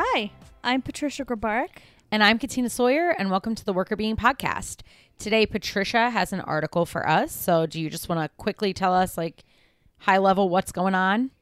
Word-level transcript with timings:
Hi, 0.00 0.30
I'm 0.62 0.80
Patricia 0.80 1.24
Grabarek. 1.24 1.78
And 2.12 2.22
I'm 2.22 2.38
Katina 2.38 2.70
Sawyer, 2.70 3.10
and 3.18 3.32
welcome 3.32 3.56
to 3.56 3.64
the 3.64 3.74
Workr 3.74 3.98
Beeing 3.98 4.14
Podcast. 4.14 4.82
Today, 5.18 5.44
Patricia 5.44 6.10
has 6.10 6.32
an 6.32 6.40
article 6.40 6.86
for 6.86 7.08
us. 7.08 7.32
So, 7.32 7.66
do 7.66 7.80
you 7.80 7.90
just 7.90 8.08
want 8.08 8.20
to 8.20 8.28
quickly 8.36 8.72
tell 8.72 8.94
us, 8.94 9.18
like, 9.18 9.42
high 9.96 10.18
level, 10.18 10.50
what's 10.50 10.70
going 10.70 10.94
on? 10.94 11.32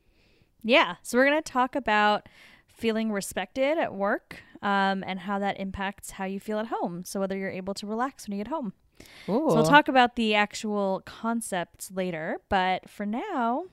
Yeah, 0.63 0.95
so 1.03 1.19
we're 1.19 1.27
going 1.27 1.43
to 1.43 1.53
talk 1.53 1.77
about 1.77 2.31
feeling 2.67 3.13
respected 3.13 3.77
at 3.77 3.95
work 3.95 4.37
um, 4.63 5.05
and 5.07 5.21
how 5.21 5.39
that 5.39 5.61
impacts 5.61 6.13
how 6.13 6.25
you 6.25 6.41
feel 6.41 6.59
at 6.59 6.69
home. 6.69 7.05
So, 7.05 7.21
whether 7.21 7.37
you're 7.37 7.51
able 7.51 7.75
to 7.75 7.87
relax 7.87 8.27
when 8.27 8.39
you 8.39 8.43
get 8.43 8.51
home. 8.51 8.73
Ooh. 9.29 9.51
So, 9.51 9.55
we'll 9.55 9.67
talk 9.67 9.87
about 9.87 10.17
the 10.17 10.35
actual 10.35 11.03
concepts 11.05 11.91
later. 11.91 12.41
But 12.49 12.89
for 12.89 13.05
now, 13.05 13.65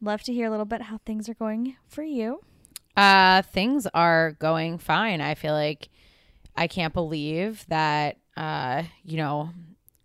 love 0.00 0.22
to 0.22 0.32
hear 0.32 0.46
a 0.46 0.50
little 0.50 0.64
bit 0.64 0.82
how 0.82 1.00
things 1.04 1.28
are 1.28 1.34
going 1.34 1.74
for 1.88 2.04
you. 2.04 2.38
Uh, 2.96 3.42
things 3.42 3.86
are 3.94 4.32
going 4.32 4.78
fine. 4.78 5.20
I 5.20 5.34
feel 5.34 5.54
like 5.54 5.88
I 6.56 6.66
can't 6.66 6.92
believe 6.92 7.64
that, 7.68 8.18
uh, 8.36 8.82
you 9.04 9.16
know, 9.16 9.50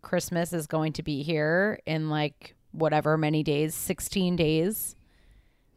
Christmas 0.02 0.54
is 0.54 0.68
going 0.68 0.94
to 0.94 1.04
be 1.04 1.22
here 1.23 1.80
in 1.86 2.09
like 2.09 2.55
whatever 2.72 3.18
many 3.18 3.44
days, 3.44 3.76
16 3.76 4.36
days. 4.36 4.95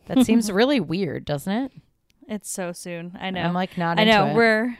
That 0.06 0.24
seems 0.27 0.51
really 0.52 0.80
weird, 0.80 1.24
doesn't 1.24 1.52
it? 1.52 1.73
It's 2.28 2.48
so 2.48 2.73
soon. 2.73 3.16
I 3.20 3.30
know. 3.30 3.42
I'm 3.42 3.54
like 3.54 3.77
not 3.77 3.98
I 3.98 4.04
know. 4.04 4.29
it. 4.29 4.34
We're 4.34 4.79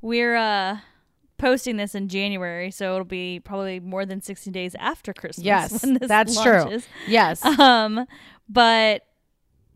we're 0.00 0.36
uh 0.36 0.78
posting 1.38 1.76
this 1.76 1.94
in 1.94 2.08
January, 2.08 2.72
so 2.72 2.94
it'll 2.94 3.04
be 3.04 3.38
probably 3.38 3.78
more 3.78 4.04
than 4.04 4.20
60 4.20 4.50
days 4.50 4.74
after 4.78 5.12
Christmas. 5.14 5.44
Yes, 5.44 5.82
when 5.84 5.94
this 5.94 6.08
that's 6.08 6.40
true. 6.42 6.80
yes. 7.06 7.44
Um, 7.44 8.06
but 8.48 9.04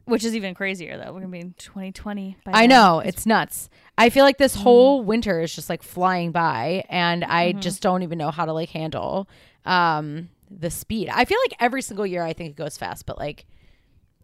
which 0.04 0.24
is 0.24 0.34
even 0.34 0.54
crazier 0.54 0.96
though. 0.98 1.12
We're 1.12 1.20
gonna 1.20 1.28
be 1.32 1.40
in 1.40 1.54
2020. 1.58 2.36
By 2.44 2.52
I 2.52 2.60
then. 2.62 2.70
know 2.70 2.98
it's 3.00 3.26
nuts. 3.26 3.68
I 3.98 4.08
feel 4.10 4.24
like 4.24 4.36
Mm-hmm. 4.36 4.42
this 4.44 4.54
whole 4.56 5.02
winter 5.02 5.40
is 5.40 5.54
just 5.54 5.68
like 5.70 5.82
flying 5.82 6.32
by, 6.32 6.84
and 6.88 7.24
I 7.24 7.50
Mm-hmm. 7.52 7.60
just 7.60 7.82
don't 7.82 8.02
even 8.02 8.18
know 8.18 8.30
how 8.30 8.44
to 8.44 8.52
like 8.52 8.70
handle 8.70 9.28
um 9.64 10.28
the 10.50 10.70
speed. 10.70 11.08
I 11.08 11.24
feel 11.24 11.38
like 11.44 11.54
every 11.60 11.82
single 11.82 12.06
year 12.06 12.22
I 12.22 12.32
think 12.32 12.50
it 12.50 12.56
goes 12.56 12.76
fast, 12.76 13.06
but 13.06 13.18
like 13.18 13.46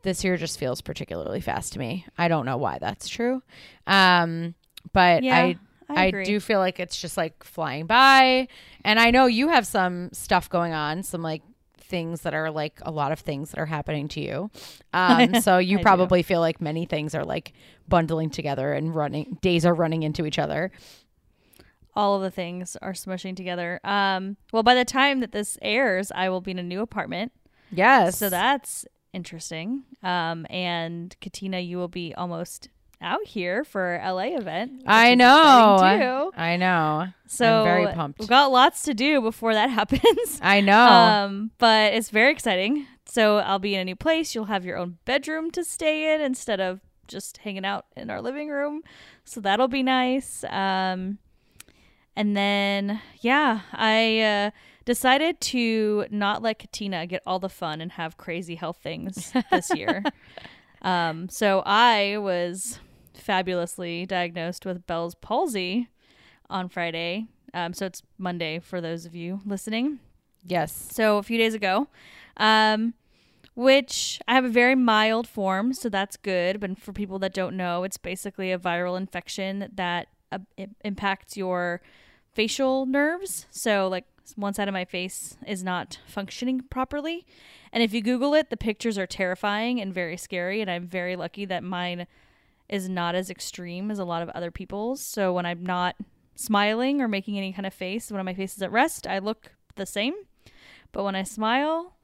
this 0.02 0.22
year 0.24 0.36
just 0.36 0.58
feels 0.58 0.80
particularly 0.80 1.40
fast 1.40 1.72
to 1.74 1.78
me. 1.78 2.04
I 2.16 2.28
don't 2.28 2.44
know 2.46 2.56
why 2.56 2.78
that's 2.78 3.08
true, 3.08 3.42
um, 3.86 4.54
but 4.92 5.22
Yeah, 5.22 5.36
I. 5.38 5.58
I 5.90 6.08
I, 6.08 6.10
do 6.10 6.38
feel 6.38 6.58
like 6.58 6.80
it's 6.80 7.00
just 7.00 7.16
like 7.16 7.42
flying 7.42 7.86
by, 7.86 8.48
and 8.84 9.00
I 9.00 9.10
know 9.10 9.24
you 9.24 9.48
have 9.48 9.66
some 9.66 10.10
stuff 10.12 10.50
going 10.50 10.74
on, 10.74 11.02
some 11.02 11.22
like 11.22 11.40
things 11.88 12.20
that 12.22 12.34
are 12.34 12.50
like 12.50 12.78
a 12.82 12.90
lot 12.90 13.10
of 13.12 13.18
things 13.20 13.50
that 13.50 13.58
are 13.58 13.66
happening 13.66 14.08
to 14.08 14.20
you. 14.20 14.50
Um, 14.94 15.40
so 15.42 15.58
you 15.58 15.76
I 15.76 15.80
do. 15.80 15.82
probably 15.82 16.22
feel 16.22 16.40
like 16.40 16.60
many 16.60 16.86
things 16.86 17.14
are 17.14 17.24
like 17.24 17.52
bundling 17.88 18.30
together 18.30 18.72
and 18.72 18.94
running 18.94 19.38
days 19.42 19.66
are 19.66 19.74
running 19.74 20.02
into 20.02 20.24
each 20.26 20.38
other. 20.38 20.70
All 21.94 22.16
of 22.16 22.22
the 22.22 22.30
things 22.30 22.76
are 22.80 22.92
smushing 22.92 23.34
together. 23.36 23.80
Um, 23.84 24.36
well, 24.52 24.62
by 24.62 24.74
the 24.74 24.84
time 24.84 25.20
that 25.20 25.32
this 25.32 25.58
airs, 25.62 26.10
I 26.14 26.28
will 26.30 26.40
be 26.40 26.52
in 26.52 26.58
a 26.58 26.62
new 26.62 26.80
apartment, 26.80 27.32
Yes. 27.70 28.16
so 28.18 28.30
that's 28.30 28.86
interesting. 29.12 29.82
Um, 30.02 30.46
and 30.48 31.14
Katina, 31.20 31.58
you 31.60 31.76
will 31.76 31.88
be 31.88 32.14
almost 32.14 32.68
out 33.00 33.26
here 33.26 33.64
for 33.64 34.00
LA 34.04 34.36
event. 34.36 34.82
I 34.86 35.14
know. 35.14 36.32
I 36.36 36.56
know. 36.56 37.08
So 37.26 37.58
I'm 37.58 37.64
very 37.64 37.92
pumped. 37.94 38.20
We've 38.20 38.28
got 38.28 38.50
lots 38.50 38.82
to 38.82 38.94
do 38.94 39.20
before 39.20 39.54
that 39.54 39.70
happens. 39.70 40.40
I 40.42 40.60
know. 40.60 40.78
Um, 40.78 41.50
but 41.58 41.94
it's 41.94 42.10
very 42.10 42.32
exciting. 42.32 42.86
So 43.06 43.38
I'll 43.38 43.58
be 43.58 43.74
in 43.74 43.80
a 43.80 43.84
new 43.84 43.96
place. 43.96 44.34
You'll 44.34 44.46
have 44.46 44.64
your 44.64 44.76
own 44.76 44.98
bedroom 45.04 45.50
to 45.52 45.64
stay 45.64 46.14
in 46.14 46.20
instead 46.20 46.60
of 46.60 46.80
just 47.06 47.38
hanging 47.38 47.64
out 47.64 47.86
in 47.96 48.10
our 48.10 48.20
living 48.20 48.50
room. 48.50 48.82
So 49.24 49.40
that'll 49.40 49.68
be 49.68 49.82
nice. 49.82 50.44
Um, 50.44 51.18
and 52.14 52.36
then 52.36 53.00
yeah, 53.20 53.60
I 53.72 54.20
uh, 54.20 54.50
decided 54.84 55.40
to 55.40 56.06
not 56.10 56.42
let 56.42 56.58
Katina 56.58 57.06
get 57.06 57.22
all 57.26 57.38
the 57.38 57.48
fun 57.48 57.80
and 57.80 57.92
have 57.92 58.16
crazy 58.16 58.56
health 58.56 58.78
things 58.82 59.32
this 59.50 59.70
year. 59.74 60.02
um, 60.82 61.28
so 61.28 61.62
I 61.64 62.18
was 62.18 62.80
fabulously 63.20 64.06
diagnosed 64.06 64.64
with 64.64 64.86
Bell's 64.86 65.14
palsy 65.14 65.88
on 66.48 66.68
Friday. 66.68 67.26
Um, 67.54 67.72
so 67.72 67.86
it's 67.86 68.02
Monday 68.18 68.58
for 68.58 68.80
those 68.80 69.06
of 69.06 69.14
you 69.14 69.40
listening. 69.44 70.00
yes. 70.46 70.88
So 70.92 71.18
a 71.18 71.22
few 71.22 71.38
days 71.38 71.54
ago, 71.54 71.88
um, 72.36 72.94
which 73.54 74.20
I 74.28 74.34
have 74.34 74.44
a 74.44 74.50
very 74.50 74.74
mild 74.74 75.26
form, 75.26 75.72
so 75.72 75.88
that's 75.88 76.16
good. 76.16 76.60
But 76.60 76.78
for 76.78 76.92
people 76.92 77.18
that 77.20 77.34
don't 77.34 77.56
know, 77.56 77.84
it's 77.84 77.96
basically 77.96 78.52
a 78.52 78.58
viral 78.58 78.96
infection 78.96 79.70
that 79.74 80.08
uh, 80.30 80.38
impacts 80.84 81.36
your 81.36 81.80
facial 82.32 82.86
nerves. 82.86 83.46
So 83.50 83.88
like 83.88 84.04
one 84.36 84.54
side 84.54 84.68
of 84.68 84.74
my 84.74 84.84
face 84.84 85.36
is 85.46 85.64
not 85.64 85.98
functioning 86.06 86.60
properly. 86.70 87.26
And 87.72 87.82
if 87.82 87.92
you 87.92 88.02
Google 88.02 88.34
it, 88.34 88.50
the 88.50 88.56
pictures 88.56 88.98
are 88.98 89.06
terrifying 89.06 89.80
and 89.80 89.92
very 89.92 90.16
scary. 90.16 90.60
And 90.60 90.70
I'm 90.70 90.86
very 90.86 91.16
lucky 91.16 91.44
that 91.46 91.64
mine 91.64 92.06
is 92.68 92.88
not 92.88 93.14
as 93.14 93.30
extreme 93.30 93.90
as 93.90 93.98
a 93.98 94.04
lot 94.04 94.22
of 94.22 94.28
other 94.30 94.50
people's. 94.50 95.00
So 95.00 95.32
when 95.32 95.46
I'm 95.46 95.64
not 95.64 95.96
smiling 96.34 97.00
or 97.00 97.08
making 97.08 97.36
any 97.38 97.52
kind 97.52 97.66
of 97.66 97.74
face, 97.74 98.10
when 98.10 98.24
my 98.24 98.34
face 98.34 98.54
is 98.56 98.62
at 98.62 98.70
rest, 98.72 99.06
I 99.06 99.18
look 99.18 99.52
the 99.76 99.86
same. 99.86 100.14
But 100.92 101.04
when 101.04 101.14
I 101.14 101.22
smile, 101.22 101.96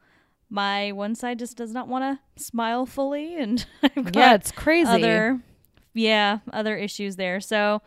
my 0.50 0.92
one 0.92 1.14
side 1.14 1.38
just 1.38 1.56
does 1.56 1.72
not 1.72 1.88
want 1.88 2.04
to 2.36 2.42
smile 2.42 2.86
fully, 2.86 3.36
and 3.40 3.64
I've 3.82 4.04
got 4.12 4.16
Yeah, 4.16 4.34
it's 4.34 4.52
crazy. 4.52 4.90
other, 4.90 5.40
yeah, 5.94 6.38
other 6.52 6.76
issues 6.76 7.16
there. 7.16 7.40
So, 7.40 7.82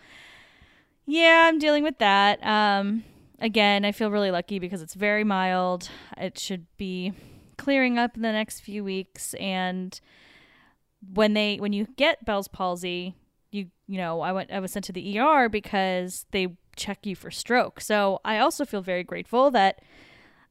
yeah, 1.06 1.46
I'm 1.48 1.60
dealing 1.60 1.84
with 1.84 2.00
that. 2.00 2.46
Um, 2.46 3.04
again, 3.40 3.86
I 3.86 3.92
feel 3.92 4.12
really 4.12 4.32
lucky 4.32 4.60
because 4.60 4.82
it's 4.82 4.94
very 4.94 5.24
mild. 5.24 5.90
It 6.18 6.38
should 6.38 6.66
be 6.78 7.14
clearing 7.58 7.98
up 7.98 8.16
in 8.16 8.22
the 8.22 8.32
next 8.32 8.60
few 8.62 8.84
weeks, 8.84 9.34
and 9.36 10.00
when 11.14 11.34
they 11.34 11.58
when 11.58 11.74
you 11.74 11.88
get 11.96 12.24
Bell's 12.26 12.48
palsy, 12.48 13.16
you 13.52 13.68
you 13.88 13.98
know 13.98 14.22
I 14.22 14.32
went 14.32 14.52
I 14.52 14.60
was 14.60 14.72
sent 14.72 14.86
to 14.86 14.94
the 14.94 15.20
ER 15.20 15.50
because 15.50 16.26
they 16.32 16.48
check 16.76 17.06
you 17.06 17.16
for 17.16 17.32
stroke. 17.32 17.82
So 17.82 18.20
I 18.26 18.40
also 18.40 18.66
feel 18.66 18.82
very 18.82 19.04
grateful 19.04 19.50
that 19.52 19.82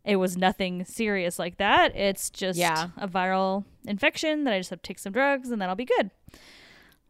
it 0.04 0.16
was 0.16 0.36
nothing 0.36 0.84
serious 0.84 1.38
like 1.38 1.56
that. 1.58 1.94
It's 1.96 2.30
just 2.30 2.58
Yeah. 2.58 2.88
a 2.96 3.08
viral 3.08 3.64
infection 3.86 4.44
that 4.44 4.54
I 4.54 4.58
just 4.58 4.70
have 4.70 4.80
to 4.82 4.86
take 4.88 4.98
some 4.98 5.12
drugs 5.12 5.50
and 5.50 5.60
then 5.60 5.68
I'll 5.68 5.74
be 5.76 5.84
good. 5.84 6.10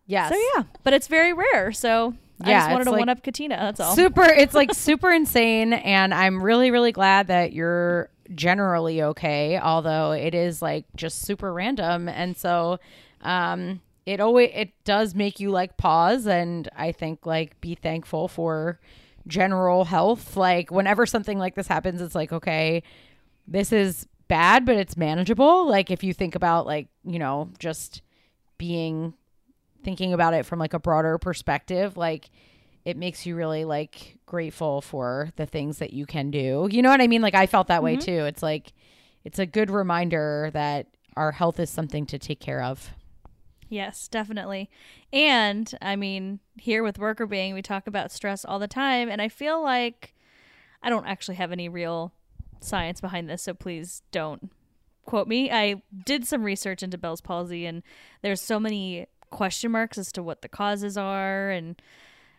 yes. 0.07 0.33
So 0.33 0.39
yeah, 0.57 0.65
but 0.83 0.93
it's 0.93 1.07
very 1.09 1.33
rare. 1.33 1.73
So 1.73 2.15
I 2.43 2.51
Yeah, 2.51 2.61
just 2.61 2.71
wanted 2.73 2.85
to 2.85 2.91
like 2.91 2.99
one 3.01 3.09
up 3.09 3.23
Katina. 3.23 3.57
That's 3.57 3.81
all. 3.81 3.95
Super 3.95 4.25
it's 4.25 4.55
like 4.55 4.75
super 4.75 5.11
insane 5.13 5.73
and 5.73 6.13
I'm 6.13 6.43
really 6.43 6.71
really 6.71 6.93
glad 6.93 7.29
that 7.29 7.53
you're 7.53 8.11
generally 8.35 9.03
okay, 9.03 9.59
although 9.59 10.13
it 10.13 10.35
is 10.35 10.61
like 10.61 10.85
just 10.97 11.21
super 11.23 11.53
random 11.53 12.09
and 12.09 12.37
so 12.37 12.79
um 13.27 13.81
it 14.07 14.21
always 14.21 14.51
it 14.55 14.71
does 14.85 15.15
make 15.15 15.41
you 15.41 15.51
like 15.51 15.77
pause 15.77 16.27
and 16.27 16.69
I 16.77 16.93
think 16.93 17.27
like 17.27 17.61
be 17.61 17.75
thankful 17.75 18.29
for 18.29 18.81
general 19.27 19.85
health. 19.85 20.37
Like 20.37 20.71
whenever 20.71 21.05
something 21.05 21.39
like 21.39 21.57
this 21.57 21.67
happens 21.67 22.01
it's 22.01 22.15
like 22.15 22.33
okay, 22.33 22.83
this 23.47 23.73
is 23.73 24.07
bad 24.29 24.65
but 24.65 24.77
it's 24.77 24.97
manageable. 24.97 25.69
Like 25.69 25.91
if 25.91 26.05
you 26.05 26.15
think 26.15 26.35
about 26.37 26.67
like, 26.67 26.89
you 27.05 27.19
know, 27.19 27.51
just 27.59 28.03
being 28.59 29.13
thinking 29.83 30.13
about 30.13 30.35
it 30.35 30.47
from 30.47 30.59
like 30.59 30.73
a 30.75 30.79
broader 30.79 31.19
perspective, 31.19 31.97
like 31.97 32.31
it 32.85 32.97
makes 32.97 33.27
you 33.27 33.35
really 33.35 33.65
like 33.65 34.19
grateful 34.27 34.81
for 34.81 35.31
the 35.35 35.47
things 35.47 35.79
that 35.79 35.93
you 35.93 36.07
can 36.07 36.31
do. 36.31 36.69
You 36.71 36.81
know 36.83 36.91
what 36.91 37.01
I 37.01 37.09
mean? 37.09 37.23
Like 37.23 37.35
I 37.35 37.47
felt 37.47 37.67
that 37.67 37.83
way 37.83 37.97
too. 37.97 38.25
It's 38.27 38.43
like 38.43 38.73
it's 39.25 39.41
a 39.41 39.47
good 39.47 39.71
reminder 39.71 40.51
that 40.53 40.87
our 41.17 41.33
health 41.33 41.59
is 41.59 41.71
something 41.71 42.07
to 42.07 42.19
take 42.21 42.39
care 42.39 42.63
of. 42.63 42.93
Yes, 43.69 44.09
definitely. 44.09 44.71
And 45.13 45.73
I 45.83 45.97
mean, 45.97 46.41
here 46.57 46.83
with 46.83 46.99
Workr 46.99 47.29
Beeing, 47.29 47.55
we 47.55 47.63
talk 47.63 47.87
about 47.87 48.13
stress 48.13 48.45
all 48.45 48.59
the 48.59 48.69
time, 48.69 49.09
and 49.09 49.21
I 49.21 49.29
feel 49.29 49.63
like 49.63 50.15
I 50.83 50.91
don't 50.91 51.07
actually 51.07 51.37
have 51.37 51.53
any 51.53 51.69
real 51.69 52.13
science 52.61 53.01
behind 53.01 53.29
this, 53.29 53.43
so 53.43 53.55
please 53.55 54.03
don't 54.13 54.51
quote 55.05 55.29
me. 55.29 55.51
I 55.51 55.83
did 56.05 56.27
some 56.27 56.45
research 56.45 56.83
into 56.83 56.99
Bell's 56.99 57.21
palsy, 57.21 57.67
and 57.67 57.83
there's 58.23 58.41
so 58.41 58.61
many 58.61 59.07
question 59.31 59.73
marks 59.73 59.99
as 59.99 60.13
to 60.13 60.23
what 60.23 60.43
the 60.43 60.49
causes 60.49 60.97
are 60.97 61.51
and 61.51 61.83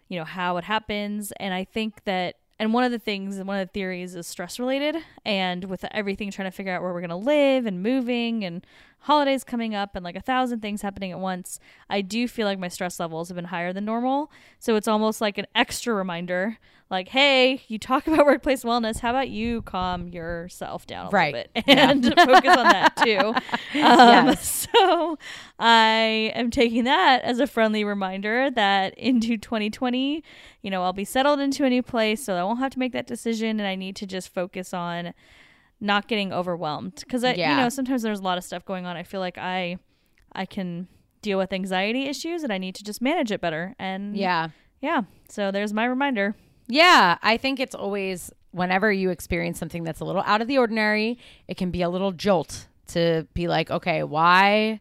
you 0.07 0.17
know 0.17 0.25
how 0.25 0.57
it 0.57 0.63
happens. 0.63 1.31
And 1.33 1.53
I 1.53 1.63
think 1.63 2.03
that 2.05 2.35
and 2.59 2.73
one 2.73 2.83
of 2.83 2.91
the 2.91 2.99
things 2.99 3.37
one 3.37 3.59
of 3.59 3.67
the 3.67 3.71
theories 3.71 4.15
is 4.15 4.25
stress 4.25 4.59
related 4.59 4.95
and 5.25 5.65
with 5.65 5.85
everything 5.91 6.31
trying 6.31 6.49
to 6.49 6.55
figure 6.55 6.73
out 6.73 6.81
where 6.81 6.93
we're 6.93 7.01
going 7.01 7.09
to 7.09 7.15
live 7.15 7.65
and 7.65 7.83
moving 7.83 8.43
and 8.43 8.65
holidays 9.07 9.43
coming 9.43 9.73
up 9.73 9.95
and 9.95 10.03
like 10.03 10.15
a 10.15 10.21
thousand 10.21 10.59
things 10.61 10.81
happening 10.81 11.11
at 11.11 11.19
once, 11.19 11.59
I 11.89 12.01
do 12.01 12.27
feel 12.27 12.45
like 12.45 12.59
my 12.59 12.67
stress 12.67 12.99
levels 12.99 13.29
have 13.29 13.35
been 13.35 13.45
higher 13.45 13.71
than 13.73 13.85
normal. 13.85 14.31
So 14.59 14.75
it's 14.75 14.87
almost 14.87 15.21
like 15.21 15.37
an 15.37 15.47
extra 15.55 15.93
reminder 15.93 16.57
like, 16.89 17.09
hey, 17.09 17.61
you 17.67 17.77
talk 17.77 18.07
about 18.07 18.25
workplace 18.25 18.63
wellness. 18.63 18.99
How 18.99 19.09
about 19.09 19.27
you 19.29 19.61
calm 19.63 20.07
yourself 20.07 20.85
down 20.87 21.07
a 21.07 21.09
Right. 21.09 21.33
little 21.33 21.51
bit 21.53 21.63
Yeah. 21.67 21.89
and 21.91 22.05
focus 22.15 22.55
on 22.57 22.63
that 22.65 22.95
too? 22.97 23.33
Um, 23.79 24.27
Yes. 24.27 24.67
So 24.73 25.17
I 25.59 26.31
am 26.35 26.51
taking 26.51 26.83
that 26.85 27.23
as 27.23 27.39
a 27.39 27.47
friendly 27.47 27.83
reminder 27.83 28.49
that 28.51 28.97
into 28.97 29.37
2020, 29.37 30.23
you 30.61 30.69
know, 30.71 30.83
I'll 30.83 30.93
be 30.93 31.03
settled 31.05 31.39
into 31.39 31.63
a 31.65 31.69
new 31.69 31.81
place, 31.83 32.23
so 32.23 32.35
I 32.35 32.43
won't 32.43 32.59
have 32.59 32.71
to 32.73 32.79
make 32.79 32.93
that 32.93 33.07
decision, 33.07 33.59
and 33.59 33.67
I 33.67 33.75
need 33.75 33.95
to 33.97 34.05
just 34.05 34.33
focus 34.33 34.73
on 34.73 35.13
not 35.79 36.07
getting 36.07 36.33
overwhelmed 36.33 36.95
because 37.01 37.23
I, 37.23 37.33
Yeah. 37.33 37.51
you 37.51 37.57
know, 37.57 37.69
sometimes 37.69 38.01
there's 38.01 38.19
a 38.19 38.23
lot 38.23 38.37
of 38.37 38.43
stuff 38.43 38.65
going 38.65 38.85
on. 38.85 38.97
I 38.97 39.03
feel 39.03 39.19
like 39.19 39.37
I, 39.37 39.77
I 40.33 40.45
can 40.45 40.87
deal 41.21 41.37
with 41.37 41.51
anxiety 41.53 42.05
issues, 42.07 42.43
and 42.43 42.51
I 42.53 42.57
need 42.57 42.75
to 42.75 42.83
just 42.83 43.01
manage 43.01 43.31
it 43.31 43.41
better. 43.41 43.75
And 43.79 44.15
Yeah. 44.17 44.49
yeah. 44.81 45.01
So 45.29 45.51
there's 45.51 45.73
my 45.73 45.85
reminder. 45.85 46.35
Yeah, 46.67 47.17
I 47.21 47.37
think 47.37 47.59
it's 47.59 47.75
always 47.75 48.31
whenever 48.51 48.91
you 48.91 49.09
experience 49.09 49.59
something 49.59 49.83
that's 49.83 49.99
a 49.99 50.05
little 50.05 50.23
out 50.25 50.41
of 50.41 50.47
the 50.47 50.57
ordinary, 50.57 51.17
it 51.47 51.57
can 51.57 51.69
be 51.71 51.81
a 51.81 51.89
little 51.89 52.11
jolt 52.11 52.67
to 52.87 53.27
be 53.33 53.47
like, 53.47 53.69
okay, 53.69 54.03
why 54.03 54.79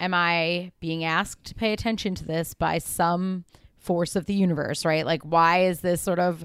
am 0.00 0.12
I 0.12 0.72
being 0.80 1.04
asked 1.04 1.44
to 1.44 1.54
pay 1.54 1.72
attention 1.72 2.14
to 2.16 2.24
this 2.24 2.52
by 2.54 2.78
some 2.78 3.44
force 3.78 4.16
of 4.16 4.26
the 4.26 4.34
universe, 4.34 4.84
right? 4.84 5.06
Like, 5.06 5.22
why 5.22 5.64
is 5.64 5.80
this 5.80 6.00
sort 6.00 6.18
of 6.18 6.44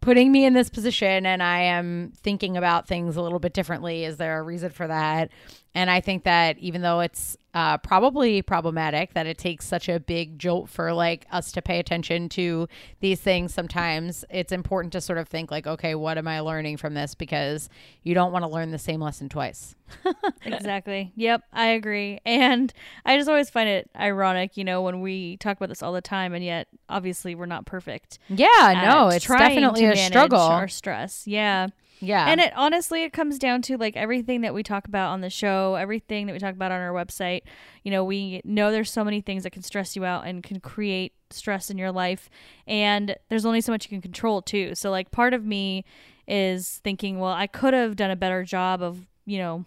putting 0.00 0.30
me 0.30 0.44
in 0.44 0.54
this 0.54 0.70
position 0.70 1.26
and 1.26 1.42
I 1.42 1.60
am 1.60 2.12
thinking 2.22 2.56
about 2.56 2.86
things 2.86 3.16
a 3.16 3.22
little 3.22 3.38
bit 3.38 3.52
differently? 3.52 4.04
Is 4.04 4.16
there 4.16 4.38
a 4.38 4.42
reason 4.42 4.70
for 4.70 4.86
that? 4.86 5.30
And 5.74 5.90
I 5.90 6.00
think 6.00 6.24
that 6.24 6.58
even 6.58 6.82
though 6.82 7.00
it's 7.00 7.36
uh, 7.54 7.78
probably 7.78 8.42
problematic 8.42 9.14
that 9.14 9.26
it 9.26 9.38
takes 9.38 9.66
such 9.66 9.88
a 9.88 9.98
big 9.98 10.38
jolt 10.38 10.68
for 10.68 10.92
like 10.92 11.26
us 11.32 11.50
to 11.52 11.62
pay 11.62 11.78
attention 11.78 12.28
to 12.28 12.68
these 13.00 13.20
things 13.20 13.52
sometimes 13.52 14.24
it's 14.30 14.52
important 14.52 14.92
to 14.92 15.00
sort 15.00 15.18
of 15.18 15.26
think 15.26 15.50
like 15.50 15.66
okay 15.66 15.96
what 15.96 16.18
am 16.18 16.28
i 16.28 16.38
learning 16.38 16.76
from 16.76 16.94
this 16.94 17.16
because 17.16 17.68
you 18.04 18.14
don't 18.14 18.30
want 18.30 18.44
to 18.44 18.48
learn 18.48 18.70
the 18.70 18.78
same 18.78 19.00
lesson 19.00 19.28
twice 19.28 19.74
exactly. 20.44 21.12
Yep, 21.16 21.42
I 21.52 21.66
agree. 21.68 22.20
And 22.24 22.72
I 23.04 23.16
just 23.16 23.28
always 23.28 23.50
find 23.50 23.68
it 23.68 23.90
ironic, 23.96 24.56
you 24.56 24.64
know, 24.64 24.82
when 24.82 25.00
we 25.00 25.36
talk 25.38 25.56
about 25.56 25.68
this 25.68 25.82
all 25.82 25.92
the 25.92 26.00
time, 26.00 26.34
and 26.34 26.44
yet 26.44 26.68
obviously 26.88 27.34
we're 27.34 27.46
not 27.46 27.66
perfect. 27.66 28.18
yeah 28.28 28.82
no 28.84 29.08
it's 29.08 29.26
definitely 29.26 29.84
a 29.84 29.96
struggle 29.96 30.38
Our 30.40 30.68
stress, 30.68 31.26
yeah. 31.26 31.68
yeah 32.00 32.26
And 32.26 32.40
it 32.40 32.52
honestly, 32.56 33.02
it 33.04 33.12
comes 33.12 33.38
down 33.38 33.62
to 33.62 33.76
like 33.76 33.96
everything 33.96 34.42
that 34.42 34.54
we 34.54 34.62
talk 34.62 34.86
about 34.86 35.10
on 35.10 35.20
the 35.20 35.30
show, 35.30 35.74
everything 35.74 36.26
that 36.26 36.32
we 36.32 36.38
talk 36.38 36.54
about 36.54 36.72
on 36.72 36.80
our 36.80 36.92
website. 36.92 37.42
You 37.84 37.90
know, 37.90 38.04
we 38.04 38.40
know 38.44 38.70
there's 38.70 38.90
so 38.90 39.04
many 39.04 39.20
things 39.20 39.42
that 39.42 39.50
can 39.50 39.62
stress 39.62 39.96
you 39.96 40.04
out 40.04 40.26
and 40.26 40.42
can 40.42 40.60
create 40.60 41.12
stress 41.30 41.70
in 41.70 41.76
your 41.78 41.92
life, 41.92 42.30
and 42.66 43.16
there's 43.28 43.44
only 43.46 43.60
so 43.60 43.72
much 43.72 43.84
you 43.84 43.90
can 43.90 44.00
control 44.02 44.40
too. 44.42 44.74
So, 44.74 44.90
like, 44.90 45.10
part 45.10 45.34
of 45.34 45.44
me 45.44 45.84
is 46.26 46.80
thinking, 46.84 47.18
well, 47.18 47.32
I 47.32 47.46
could 47.46 47.74
have 47.74 47.96
done 47.96 48.10
a 48.10 48.16
better 48.16 48.44
job 48.44 48.82
of, 48.82 49.06
you 49.26 49.38
know, 49.38 49.64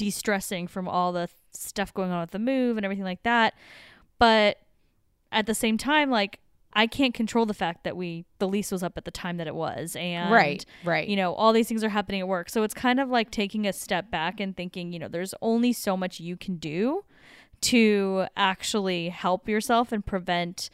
de 0.00 0.10
stressing 0.10 0.66
from 0.66 0.88
all 0.88 1.12
the 1.12 1.28
stuff 1.52 1.92
going 1.92 2.10
on 2.10 2.22
with 2.22 2.30
the 2.30 2.38
move 2.38 2.78
and 2.78 2.84
everything 2.84 3.04
like 3.04 3.22
that. 3.22 3.54
But 4.18 4.58
at 5.30 5.46
the 5.46 5.54
same 5.54 5.76
time, 5.76 6.10
like, 6.10 6.40
I 6.72 6.86
can't 6.86 7.12
control 7.12 7.46
the 7.46 7.54
fact 7.54 7.84
that 7.84 7.96
we 7.96 8.24
the 8.38 8.48
lease 8.48 8.70
was 8.70 8.82
up 8.82 8.96
at 8.96 9.04
the 9.04 9.10
time 9.10 9.36
that 9.38 9.46
it 9.46 9.54
was, 9.54 9.96
and 9.96 10.32
right 10.32 10.64
right 10.84 11.08
you 11.08 11.16
know 11.16 11.34
all 11.34 11.52
these 11.52 11.66
things 11.68 11.82
are 11.82 11.88
happening 11.88 12.20
at 12.20 12.28
work 12.28 12.48
so 12.48 12.62
it's 12.62 12.74
kind 12.74 13.00
of 13.00 13.08
like 13.08 13.32
taking 13.32 13.66
a 13.66 13.72
step 13.72 14.08
back 14.08 14.38
and 14.38 14.56
thinking 14.56 14.92
you 14.92 15.00
know 15.00 15.08
there's 15.08 15.34
only 15.42 15.72
so 15.72 15.96
much 15.96 16.20
you 16.20 16.36
can 16.36 16.56
do 16.56 17.04
to 17.62 18.26
actually 18.36 19.08
help 19.08 19.48
yourself 19.48 19.90
and 19.90 20.06
prevent 20.06 20.70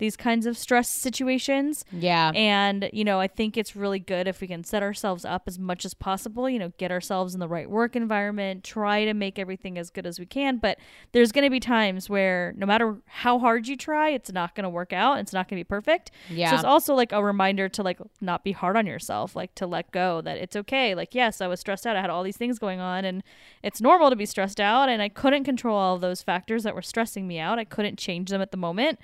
these 0.00 0.16
kinds 0.16 0.44
of 0.46 0.58
stress 0.58 0.88
situations 0.88 1.84
yeah 1.92 2.32
and 2.34 2.90
you 2.92 3.04
know 3.04 3.20
i 3.20 3.28
think 3.28 3.56
it's 3.56 3.76
really 3.76 4.00
good 4.00 4.26
if 4.26 4.40
we 4.40 4.46
can 4.48 4.64
set 4.64 4.82
ourselves 4.82 5.24
up 5.24 5.44
as 5.46 5.58
much 5.58 5.84
as 5.84 5.94
possible 5.94 6.50
you 6.50 6.58
know 6.58 6.72
get 6.76 6.90
ourselves 6.90 7.32
in 7.32 7.40
the 7.40 7.48
right 7.48 7.70
work 7.70 7.94
environment 7.94 8.64
try 8.64 9.04
to 9.04 9.14
make 9.14 9.38
everything 9.38 9.78
as 9.78 9.90
good 9.90 10.06
as 10.06 10.18
we 10.18 10.26
can 10.26 10.58
but 10.58 10.78
there's 11.12 11.30
going 11.30 11.44
to 11.44 11.50
be 11.50 11.60
times 11.60 12.10
where 12.10 12.52
no 12.56 12.66
matter 12.66 12.96
how 13.06 13.38
hard 13.38 13.68
you 13.68 13.76
try 13.76 14.10
it's 14.10 14.32
not 14.32 14.54
going 14.54 14.64
to 14.64 14.70
work 14.70 14.92
out 14.92 15.18
it's 15.18 15.32
not 15.32 15.48
going 15.48 15.56
to 15.56 15.64
be 15.64 15.68
perfect 15.68 16.10
yeah 16.28 16.50
so 16.50 16.56
it's 16.56 16.64
also 16.64 16.94
like 16.94 17.12
a 17.12 17.22
reminder 17.22 17.68
to 17.68 17.82
like 17.82 18.00
not 18.20 18.44
be 18.44 18.52
hard 18.52 18.76
on 18.76 18.86
yourself, 18.86 19.36
like 19.36 19.54
to 19.54 19.66
let 19.66 19.90
go 19.92 20.20
that 20.22 20.38
it's 20.38 20.56
okay. 20.56 20.94
Like, 20.94 21.14
yes, 21.14 21.40
I 21.40 21.46
was 21.46 21.60
stressed 21.60 21.86
out. 21.86 21.96
I 21.96 22.00
had 22.00 22.10
all 22.10 22.22
these 22.22 22.36
things 22.36 22.58
going 22.58 22.80
on 22.80 23.04
and 23.04 23.22
it's 23.62 23.80
normal 23.80 24.10
to 24.10 24.16
be 24.16 24.26
stressed 24.26 24.60
out 24.60 24.88
and 24.88 25.00
I 25.02 25.08
couldn't 25.08 25.44
control 25.44 25.76
all 25.76 25.94
of 25.94 26.00
those 26.00 26.22
factors 26.22 26.62
that 26.64 26.74
were 26.74 26.82
stressing 26.82 27.26
me 27.26 27.38
out. 27.38 27.58
I 27.58 27.64
couldn't 27.64 27.98
change 27.98 28.30
them 28.30 28.40
at 28.40 28.50
the 28.50 28.56
moment. 28.56 28.98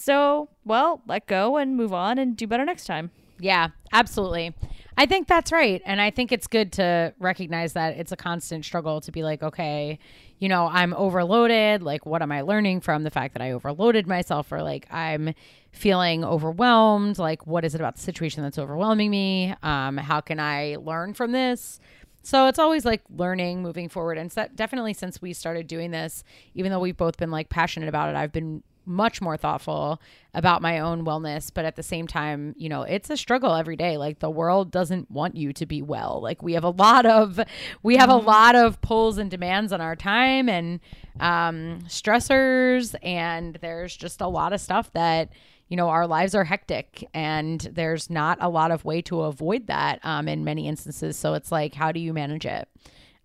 So, 0.00 0.48
well, 0.64 1.02
let 1.06 1.26
go 1.26 1.58
and 1.58 1.76
move 1.76 1.92
on 1.92 2.16
and 2.16 2.34
do 2.34 2.46
better 2.46 2.64
next 2.64 2.86
time. 2.86 3.10
Yeah, 3.38 3.68
absolutely. 3.92 4.54
I 4.96 5.04
think 5.04 5.28
that's 5.28 5.52
right. 5.52 5.82
And 5.84 6.00
I 6.00 6.10
think 6.10 6.32
it's 6.32 6.46
good 6.46 6.72
to 6.72 7.12
recognize 7.18 7.74
that 7.74 7.98
it's 7.98 8.10
a 8.10 8.16
constant 8.16 8.64
struggle 8.64 9.02
to 9.02 9.12
be 9.12 9.22
like, 9.22 9.42
okay, 9.42 9.98
you 10.38 10.48
know, 10.48 10.68
I'm 10.72 10.94
overloaded. 10.94 11.82
Like, 11.82 12.06
what 12.06 12.22
am 12.22 12.32
I 12.32 12.40
learning 12.40 12.80
from 12.80 13.02
the 13.02 13.10
fact 13.10 13.34
that 13.34 13.42
I 13.42 13.50
overloaded 13.50 14.06
myself? 14.06 14.50
Or 14.50 14.62
like, 14.62 14.86
I'm 14.90 15.34
feeling 15.70 16.24
overwhelmed. 16.24 17.18
Like, 17.18 17.46
what 17.46 17.66
is 17.66 17.74
it 17.74 17.80
about 17.82 17.96
the 17.96 18.02
situation 18.02 18.42
that's 18.42 18.58
overwhelming 18.58 19.10
me? 19.10 19.54
Um, 19.62 19.98
how 19.98 20.22
can 20.22 20.40
I 20.40 20.76
learn 20.76 21.12
from 21.12 21.32
this? 21.32 21.78
So 22.22 22.46
it's 22.46 22.58
always 22.58 22.86
like 22.86 23.02
learning, 23.14 23.62
moving 23.62 23.90
forward. 23.90 24.16
And 24.16 24.34
definitely 24.54 24.94
since 24.94 25.20
we 25.20 25.34
started 25.34 25.66
doing 25.66 25.90
this, 25.90 26.24
even 26.54 26.72
though 26.72 26.80
we've 26.80 26.96
both 26.96 27.18
been 27.18 27.30
like 27.30 27.50
passionate 27.50 27.90
about 27.90 28.08
it, 28.08 28.16
I've 28.16 28.32
been 28.32 28.62
much 28.90 29.20
more 29.20 29.36
thoughtful 29.36 30.00
about 30.34 30.62
my 30.62 30.78
own 30.78 31.04
wellness 31.04 31.50
but 31.52 31.64
at 31.64 31.76
the 31.76 31.82
same 31.82 32.06
time 32.06 32.54
you 32.56 32.68
know 32.68 32.82
it's 32.82 33.08
a 33.08 33.16
struggle 33.16 33.54
every 33.54 33.76
day. 33.76 33.96
Like 33.96 34.18
the 34.18 34.30
world 34.30 34.70
doesn't 34.70 35.10
want 35.10 35.36
you 35.36 35.52
to 35.52 35.66
be 35.66 35.82
well. 35.82 36.20
Like 36.22 36.42
we 36.42 36.54
have 36.54 36.64
a 36.64 36.70
lot 36.84 37.06
of 37.06 37.40
we 37.82 37.96
have 37.96 38.08
a 38.08 38.16
lot 38.16 38.56
of 38.56 38.80
pulls 38.80 39.18
and 39.18 39.30
demands 39.30 39.72
on 39.72 39.80
our 39.80 39.96
time 39.96 40.48
and 40.48 40.80
um 41.20 41.80
stressors 41.86 42.94
and 43.02 43.56
there's 43.60 43.96
just 43.96 44.20
a 44.20 44.26
lot 44.26 44.52
of 44.52 44.60
stuff 44.60 44.92
that 44.92 45.30
you 45.68 45.76
know 45.76 45.88
our 45.88 46.06
lives 46.06 46.34
are 46.34 46.44
hectic 46.44 47.08
and 47.14 47.60
there's 47.72 48.10
not 48.10 48.38
a 48.40 48.48
lot 48.48 48.70
of 48.70 48.84
way 48.84 49.00
to 49.02 49.22
avoid 49.22 49.68
that 49.68 50.00
um 50.02 50.26
in 50.28 50.44
many 50.44 50.66
instances. 50.66 51.16
So 51.16 51.34
it's 51.34 51.52
like 51.52 51.74
how 51.74 51.92
do 51.92 52.00
you 52.00 52.12
manage 52.12 52.46
it? 52.46 52.68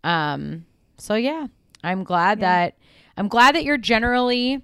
Um 0.04 0.66
so 0.98 1.16
yeah 1.16 1.48
i'm 1.84 2.04
glad 2.04 2.40
that 2.40 2.78
i'm 3.18 3.28
glad 3.28 3.56
that 3.56 3.64
you're 3.64 3.78
generally 3.78 4.64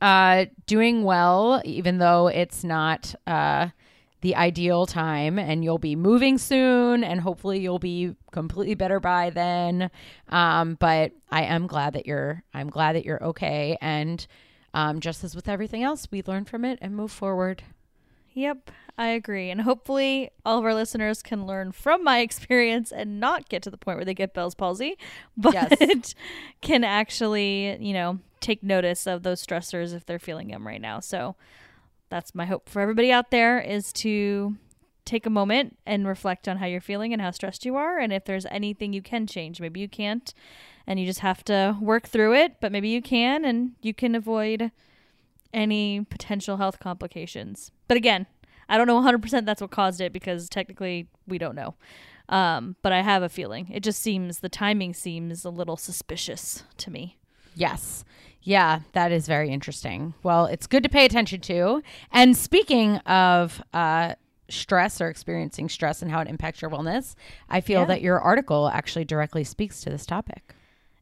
uh, 0.00 0.46
doing 0.66 1.04
well, 1.04 1.60
even 1.64 1.98
though 1.98 2.28
it's 2.28 2.64
not 2.64 3.14
uh, 3.26 3.68
the 4.20 4.34
ideal 4.36 4.86
time, 4.86 5.38
and 5.38 5.62
you'll 5.64 5.78
be 5.78 5.96
moving 5.96 6.38
soon, 6.38 7.04
and 7.04 7.20
hopefully 7.20 7.58
you'll 7.60 7.78
be 7.78 8.14
completely 8.32 8.74
better 8.74 9.00
by 9.00 9.30
then. 9.30 9.90
Um, 10.28 10.76
but 10.80 11.12
I 11.30 11.42
am 11.44 11.66
glad 11.66 11.92
that 11.94 12.06
you're. 12.06 12.42
I'm 12.54 12.70
glad 12.70 12.96
that 12.96 13.04
you're 13.04 13.22
okay, 13.22 13.76
and 13.80 14.26
um, 14.72 15.00
just 15.00 15.22
as 15.24 15.34
with 15.36 15.48
everything 15.48 15.82
else, 15.82 16.08
we 16.10 16.22
learn 16.26 16.44
from 16.44 16.64
it 16.64 16.78
and 16.82 16.96
move 16.96 17.12
forward. 17.12 17.62
Yep, 18.32 18.72
I 18.98 19.08
agree. 19.08 19.50
And 19.50 19.60
hopefully, 19.60 20.30
all 20.44 20.58
of 20.58 20.64
our 20.64 20.74
listeners 20.74 21.22
can 21.22 21.46
learn 21.46 21.70
from 21.70 22.02
my 22.02 22.18
experience 22.28 22.90
and 22.90 23.20
not 23.20 23.48
get 23.48 23.62
to 23.62 23.70
the 23.70 23.76
point 23.78 23.96
where 23.98 24.04
they 24.04 24.14
get 24.14 24.34
Bell's 24.34 24.54
palsy, 24.56 24.96
but 25.36 25.54
Yes. 25.54 26.14
can 26.60 26.82
actually, 26.82 27.76
you 27.80 27.92
know, 27.92 28.18
take 28.44 28.62
notice 28.62 29.06
of 29.06 29.22
those 29.22 29.44
stressors 29.44 29.94
if 29.94 30.04
they're 30.04 30.18
feeling 30.18 30.48
them 30.48 30.66
right 30.66 30.80
now. 30.80 31.00
So 31.00 31.34
that's 32.10 32.34
my 32.34 32.46
hope 32.46 32.68
for 32.68 32.80
everybody 32.80 33.10
out 33.10 33.30
there 33.30 33.58
is 33.58 33.92
to 33.94 34.56
take 35.04 35.26
a 35.26 35.30
moment 35.30 35.76
and 35.84 36.06
reflect 36.06 36.48
on 36.48 36.58
how 36.58 36.66
you're 36.66 36.80
feeling 36.80 37.12
and 37.12 37.20
how 37.20 37.30
stressed 37.30 37.64
you 37.64 37.76
are. 37.76 37.98
And 37.98 38.12
if 38.12 38.24
there's 38.24 38.46
anything 38.46 38.92
you 38.92 39.02
can 39.02 39.26
change, 39.26 39.60
maybe 39.60 39.80
you 39.80 39.88
can't 39.88 40.32
and 40.86 41.00
you 41.00 41.06
just 41.06 41.20
have 41.20 41.44
to 41.44 41.76
work 41.80 42.06
through 42.06 42.34
it, 42.34 42.56
but 42.60 42.72
maybe 42.72 42.88
you 42.88 43.02
can 43.02 43.44
and 43.44 43.72
you 43.82 43.92
can 43.94 44.14
avoid 44.14 44.70
any 45.52 46.04
potential 46.08 46.56
health 46.56 46.78
complications. 46.78 47.70
But 47.88 47.96
again, 47.96 48.26
I 48.68 48.76
don't 48.76 48.86
know 48.86 49.00
100% 49.00 49.44
that's 49.44 49.60
what 49.60 49.70
caused 49.70 50.00
it 50.00 50.12
because 50.12 50.48
technically 50.48 51.08
we 51.26 51.38
don't 51.38 51.54
know. 51.54 51.74
Um, 52.28 52.76
but 52.82 52.92
I 52.92 53.02
have 53.02 53.22
a 53.22 53.28
feeling. 53.28 53.70
It 53.72 53.80
just 53.80 54.00
seems 54.00 54.40
the 54.40 54.48
timing 54.48 54.94
seems 54.94 55.44
a 55.44 55.50
little 55.50 55.76
suspicious 55.76 56.64
to 56.78 56.90
me. 56.90 57.18
Yes. 57.54 58.04
Yeah, 58.42 58.80
that 58.92 59.10
is 59.12 59.26
very 59.26 59.50
interesting. 59.50 60.12
Well, 60.22 60.46
it's 60.46 60.66
good 60.66 60.82
to 60.82 60.88
pay 60.88 61.04
attention 61.06 61.40
to. 61.42 61.82
And 62.12 62.36
speaking 62.36 62.96
of 62.98 63.62
uh, 63.72 64.16
stress 64.50 65.00
or 65.00 65.08
experiencing 65.08 65.68
stress 65.70 66.02
and 66.02 66.10
how 66.10 66.20
it 66.20 66.28
impacts 66.28 66.60
your 66.60 66.70
wellness, 66.70 67.14
I 67.48 67.60
feel 67.62 67.80
Yeah. 67.80 67.86
that 67.86 68.02
your 68.02 68.20
article 68.20 68.68
actually 68.68 69.06
directly 69.06 69.44
speaks 69.44 69.80
to 69.82 69.90
this 69.90 70.04
topic. 70.04 70.54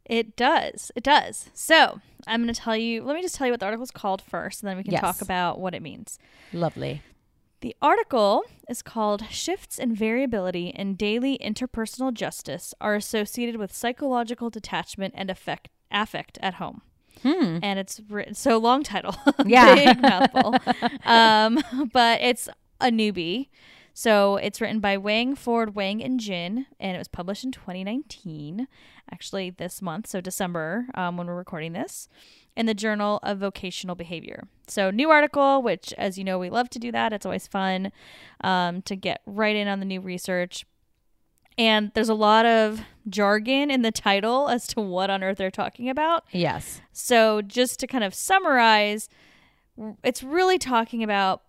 It 0.05 0.37
does. 0.37 0.93
It 0.95 1.03
does. 1.03 1.51
So 1.53 2.01
I'm 2.27 2.43
going 2.43 2.55
to 2.55 2.61
tell 2.61 2.77
you, 2.77 3.03
let 3.03 3.15
me 3.17 3.23
just 3.23 3.35
tell 3.35 3.47
you 3.47 3.53
what 3.53 3.61
the 3.61 3.67
article 3.67 3.85
is 3.85 3.91
called 3.91 4.23
first, 4.23 4.63
and 4.63 4.69
then 4.69 4.77
we 4.77 4.85
can 4.85 4.93
Yes. 4.93 5.01
talk 5.01 5.21
about 5.21 5.59
what 5.59 5.75
it 5.75 5.83
means. 5.83 6.19
Lovely. 6.53 7.03
The 7.61 7.75
article 7.83 8.43
is 8.69 8.83
called 8.83 9.25
Shifts 9.31 9.79
in 9.79 9.95
Variability 9.95 10.69
in 10.71 10.95
Daily 10.95 11.39
Interpersonal 11.39 12.13
Justice 12.13 12.75
Are 12.81 12.95
Associated 12.97 13.57
with 13.57 13.73
Psychological 13.73 14.51
Detachment 14.51 15.15
and 15.17 15.31
Affect 15.31 15.69
affect 15.93 16.39
at 16.43 16.55
home. 16.55 16.83
Hmm. 17.23 17.59
And 17.63 17.79
it's 17.79 18.01
written 18.09 18.35
so 18.35 18.59
long 18.59 18.83
title. 18.83 19.15
Yeah. 19.47 19.75
Big 19.75 20.01
mouthful. 20.01 20.55
Um, 21.05 21.63
but 21.93 22.21
it's 22.21 22.49
a 22.81 22.91
newbie. 22.91 23.49
So 23.95 24.37
it's 24.37 24.61
written 24.61 24.81
by 24.81 24.97
Wang, 24.97 25.35
Ford, 25.35 25.75
Wang, 25.75 26.03
and 26.03 26.19
Jin, 26.19 26.67
and 26.81 26.95
it 26.95 26.99
was 26.99 27.09
published 27.09 27.45
in 27.45 27.53
2019, 27.53 28.67
actually 29.11 29.51
this 29.51 29.83
month, 29.83 30.07
so 30.07 30.21
December 30.21 30.87
um, 30.95 31.17
when 31.19 31.27
we're 31.27 31.37
recording 31.37 31.75
this, 31.75 32.09
in 32.57 32.67
the 32.67 32.75
Journal 32.75 33.21
of 33.23 33.39
Vocational 33.39 33.95
Behavior. 33.95 34.49
So 34.67 34.91
new 34.91 35.11
article, 35.11 35.63
which 35.63 35.93
as 35.99 36.17
you 36.17 36.25
know 36.25 36.39
we 36.39 36.49
love 36.49 36.71
to 36.71 36.79
do 36.79 36.91
that. 36.93 37.13
It's 37.13 37.27
always 37.27 37.47
fun 37.47 37.93
um, 38.43 38.81
to 38.83 38.97
get 38.97 39.21
right 39.27 39.55
in 39.55 39.69
on 39.69 39.81
the 39.81 39.87
new 39.87 40.01
research. 40.01 40.65
And 41.59 41.91
there's 41.95 42.09
a 42.09 42.15
lot 42.15 42.47
of 42.47 42.81
jargon 43.09 43.71
in 43.71 43.83
the 43.83 43.93
title 43.93 44.49
as 44.49 44.67
to 44.69 44.81
what 44.81 45.11
on 45.11 45.23
earth 45.23 45.39
they're 45.39 45.51
talking 45.51 45.89
about. 45.89 46.25
Yes. 46.33 46.81
So, 46.93 47.43
just 47.43 47.81
to 47.81 47.87
kind 47.87 48.05
of 48.05 48.15
summarize, 48.15 49.09
it's 50.05 50.23
really 50.23 50.59
talking 50.59 51.03
about 51.03 51.43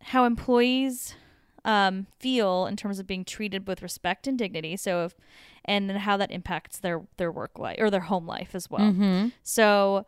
how 0.00 0.24
employees 0.24 1.14
um, 1.64 2.06
feel 2.18 2.66
in 2.66 2.76
terms 2.76 2.98
of 2.98 3.06
being 3.06 3.24
treated 3.24 3.66
with 3.66 3.82
respect 3.82 4.26
and 4.26 4.38
dignity. 4.38 4.76
So, 4.76 5.04
if 5.04 5.14
and 5.64 5.88
then 5.88 5.96
how 5.98 6.16
that 6.16 6.30
impacts 6.30 6.78
their 6.78 7.02
their 7.18 7.30
work 7.30 7.58
life 7.58 7.76
or 7.78 7.90
their 7.90 8.00
home 8.00 8.26
life 8.26 8.54
as 8.54 8.70
well. 8.70 8.92
Mm-hmm. 8.92 9.28
So, 9.42 10.06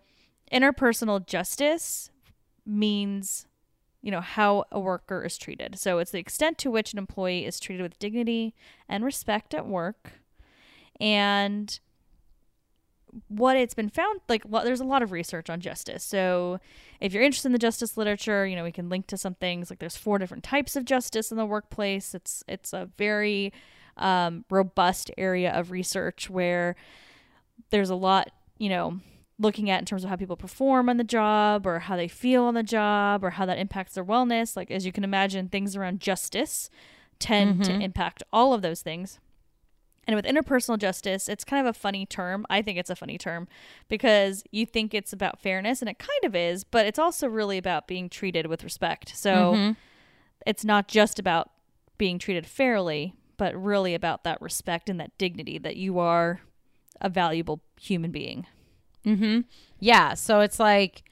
interpersonal 0.52 1.25
justice 1.25 2.11
means, 2.64 3.47
you 4.00 4.11
know, 4.11 4.21
how 4.21 4.64
a 4.73 4.80
worker 4.80 5.25
is 5.25 5.37
treated. 5.37 5.78
So, 5.78 5.99
it's 5.99 6.12
the 6.12 6.19
extent 6.19 6.57
to 6.59 6.71
which 6.71 6.92
an 6.92 6.99
employee 6.99 7.45
is 7.45 7.61
treated 7.61 7.83
with 7.83 7.99
dignity 7.99 8.54
and 8.88 9.04
respect 9.04 9.54
at 9.54 9.66
work. 9.66 10.20
And 11.00 11.78
what 13.26 13.57
it's 13.57 13.75
been 13.75 13.88
found 13.88 14.21
like 14.28 14.42
lo- 14.49 14.62
there's 14.62 14.80
a 14.80 14.85
lot 14.85 15.02
of 15.02 15.11
research 15.11 15.50
on 15.50 15.61
justice. 15.61 16.04
So 16.04 16.61
if 17.00 17.12
you're 17.12 17.23
interested 17.25 17.49
in 17.49 17.52
the 17.52 17.59
justice 17.59 17.97
literature 17.97 18.47
you 18.47 18.54
know 18.54 18.62
we 18.62 18.71
can 18.71 18.88
link 18.88 19.09
to 19.09 19.16
some 19.16 19.35
things 19.35 19.69
like 19.69 19.80
there's 19.80 19.97
four 19.97 20.19
different 20.19 20.45
types 20.45 20.76
of 20.76 20.85
justice 20.85 21.30
in 21.33 21.37
the 21.37 21.45
workplace. 21.47 22.14
It's 22.14 22.45
it's 22.47 22.73
a 22.73 22.88
very 22.97 23.52
um, 23.97 24.45
robust 24.49 25.11
area 25.19 25.50
of 25.52 25.71
research 25.73 26.30
where 26.30 26.76
there's 27.71 27.90
a 27.90 27.97
lot 27.97 28.30
you 28.59 28.69
know 28.69 29.00
looking 29.40 29.71
at 29.71 29.80
in 29.80 29.87
terms 29.87 30.04
of 30.04 30.11
how 30.11 30.16
people 30.16 30.37
perform 30.37 30.88
on 30.88 30.97
the 30.99 31.02
job 31.04 31.66
or 31.66 31.80
how 31.80 31.97
they 31.97 32.09
feel 32.09 32.45
on 32.45 32.54
the 32.54 32.62
job 32.62 33.25
or 33.25 33.30
how 33.30 33.47
that 33.47 33.59
impacts 33.59 33.95
their 33.95 34.04
wellness. 34.04 34.54
Like 34.57 34.71
as 34.71 34.87
you 34.87 34.92
can 34.92 35.02
imagine 35.02 35.49
things 35.49 35.75
around 35.75 35.99
justice 35.99 36.71
tend 37.19 37.64
to 37.64 37.73
Mhm. 37.73 37.83
impact 37.83 38.23
all 38.33 38.52
of 38.54 38.62
those 38.62 38.83
things 38.83 39.19
and 40.07 40.16
with 40.16 40.25
interpersonal 40.25 40.78
justice, 40.78 41.28
it's 41.28 41.45
kind 41.45 41.66
of 41.66 41.71
a 41.71 41.78
funny 41.78 42.07
term. 42.07 42.47
I 42.50 42.62
think 42.62 42.78
it's 42.78 42.90
a 42.90 42.97
funny 42.97 43.19
term 43.19 43.47
because 43.88 44.42
you 44.50 44.66
think 44.66 44.95
it's 44.95 45.12
about 45.12 45.40
fairness, 45.40 45.80
and 45.83 45.88
it 45.88 45.99
kind 45.99 46.25
of 46.25 46.35
is, 46.35 46.64
but 46.64 46.87
it's 46.87 46.99
also 46.99 47.28
really 47.28 47.59
about 47.59 47.87
being 47.87 48.09
treated 48.09 48.47
with 48.47 48.64
respect. 48.64 49.16
So 49.16 49.54
Mhm. 49.54 49.76
it's 50.47 50.64
not 50.64 50.88
just 50.88 51.19
about 51.19 51.50
being 51.99 52.19
treated 52.19 52.47
fairly, 52.47 53.14
but 53.37 53.54
really 53.54 53.95
about 53.95 54.25
that 54.25 54.40
respect 54.40 54.88
and 54.88 54.99
that 55.00 55.16
dignity 55.19 55.59
that 55.59 55.76
you 55.76 55.99
are 55.99 56.40
a 57.00 57.09
valuable 57.09 57.61
human 57.80 58.11
being. 58.11 58.47
Mm-hmm. 59.04 59.40
Yeah. 59.78 60.14
So 60.14 60.40
it's 60.40 60.59
like 60.61 61.02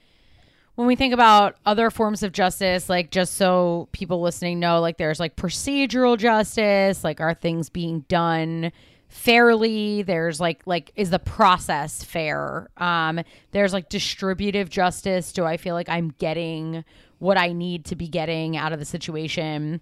when 0.79 0.87
we 0.87 0.95
think 0.95 1.13
about 1.13 1.57
other 1.65 1.89
forms 1.89 2.23
of 2.23 2.31
justice, 2.31 2.87
like 2.87 3.11
just 3.11 3.33
so 3.33 3.89
people 3.91 4.21
listening 4.21 4.61
know, 4.61 4.79
like 4.79 4.97
there's 4.97 5.19
like 5.19 5.35
procedural 5.35 6.17
justice, 6.17 7.03
like 7.03 7.19
are 7.19 7.33
things 7.33 7.67
being 7.69 8.05
done 8.07 8.71
fairly? 9.09 10.03
There's 10.03 10.39
like 10.39 10.61
like 10.65 10.93
is 10.95 11.09
the 11.09 11.19
process 11.19 12.01
fair? 12.05 12.69
Um, 12.77 13.19
there's 13.51 13.73
like 13.73 13.89
distributive 13.89 14.69
justice. 14.69 15.33
Do 15.33 15.43
I 15.43 15.57
feel 15.57 15.75
like 15.75 15.89
I'm 15.89 16.13
getting 16.17 16.85
what 17.17 17.37
I 17.37 17.51
need 17.51 17.83
to 17.87 17.97
be 17.97 18.07
getting 18.07 18.55
out 18.55 18.71
of 18.71 18.79
the 18.79 18.85
situation? 18.85 19.81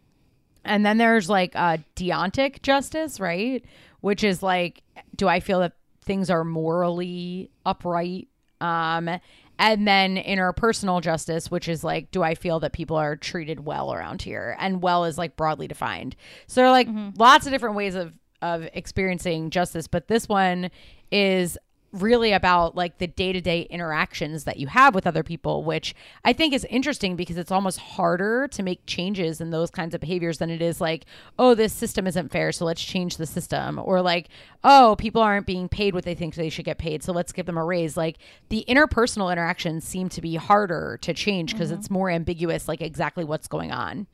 And 0.65 0.83
then 0.83 0.97
there's 0.97 1.29
like 1.29 1.55
uh, 1.55 1.77
deontic 1.95 2.63
justice, 2.63 3.19
right? 3.19 3.63
Which 4.01 4.23
is 4.23 4.41
like, 4.41 4.81
do 5.15 5.27
I 5.27 5.41
feel 5.41 5.59
that 5.59 5.73
things 6.01 6.31
are 6.31 6.43
morally 6.43 7.51
upright? 7.67 8.29
Um, 8.59 9.19
and 9.59 9.87
then 9.87 10.17
interpersonal 10.17 11.01
justice, 11.01 11.49
which 11.49 11.67
is 11.67 11.83
like, 11.83 12.11
do 12.11 12.23
I 12.23 12.35
feel 12.35 12.59
that 12.59 12.73
people 12.73 12.97
are 12.97 13.15
treated 13.15 13.65
well 13.65 13.93
around 13.93 14.21
here? 14.21 14.55
And 14.59 14.81
well 14.81 15.05
is 15.05 15.17
like 15.17 15.35
broadly 15.35 15.67
defined. 15.67 16.15
So 16.47 16.61
there 16.61 16.67
are 16.67 16.71
like 16.71 16.87
mm-hmm. 16.87 17.09
lots 17.17 17.45
of 17.45 17.51
different 17.51 17.75
ways 17.75 17.95
of 17.95 18.13
of 18.41 18.67
experiencing 18.73 19.49
justice, 19.49 19.87
but 19.87 20.07
this 20.07 20.29
one 20.29 20.69
is 21.11 21.57
really 22.01 22.31
about 22.31 22.75
like 22.75 22.97
the 22.97 23.07
day-to-day 23.07 23.61
interactions 23.69 24.43
that 24.43 24.57
you 24.57 24.67
have 24.67 24.95
with 24.95 25.07
other 25.07 25.23
people 25.23 25.63
which 25.63 25.95
i 26.23 26.33
think 26.33 26.53
is 26.53 26.65
interesting 26.65 27.15
because 27.15 27.37
it's 27.37 27.51
almost 27.51 27.79
harder 27.79 28.47
to 28.47 28.63
make 28.63 28.85
changes 28.85 29.41
in 29.41 29.49
those 29.51 29.69
kinds 29.69 29.93
of 29.93 30.01
behaviors 30.01 30.37
than 30.37 30.49
it 30.49 30.61
is 30.61 30.79
like 30.79 31.05
oh 31.37 31.53
this 31.53 31.73
system 31.73 32.07
isn't 32.07 32.31
fair 32.31 32.51
so 32.51 32.65
let's 32.65 32.83
change 32.83 33.17
the 33.17 33.25
system 33.25 33.79
or 33.83 34.01
like 34.01 34.29
oh 34.63 34.95
people 34.97 35.21
aren't 35.21 35.45
being 35.45 35.69
paid 35.69 35.93
what 35.93 36.03
they 36.03 36.15
think 36.15 36.35
they 36.35 36.49
should 36.49 36.65
get 36.65 36.77
paid 36.77 37.03
so 37.03 37.11
let's 37.11 37.31
give 37.31 37.45
them 37.45 37.57
a 37.57 37.65
raise 37.65 37.97
like 37.97 38.17
the 38.49 38.65
interpersonal 38.67 39.31
interactions 39.31 39.83
seem 39.83 40.09
to 40.09 40.21
be 40.21 40.35
harder 40.35 40.97
to 41.01 41.13
change 41.13 41.53
because 41.53 41.69
mm-hmm. 41.69 41.79
it's 41.79 41.89
more 41.89 42.09
ambiguous 42.09 42.67
like 42.67 42.81
exactly 42.81 43.23
what's 43.23 43.47
going 43.47 43.71
on 43.71 44.07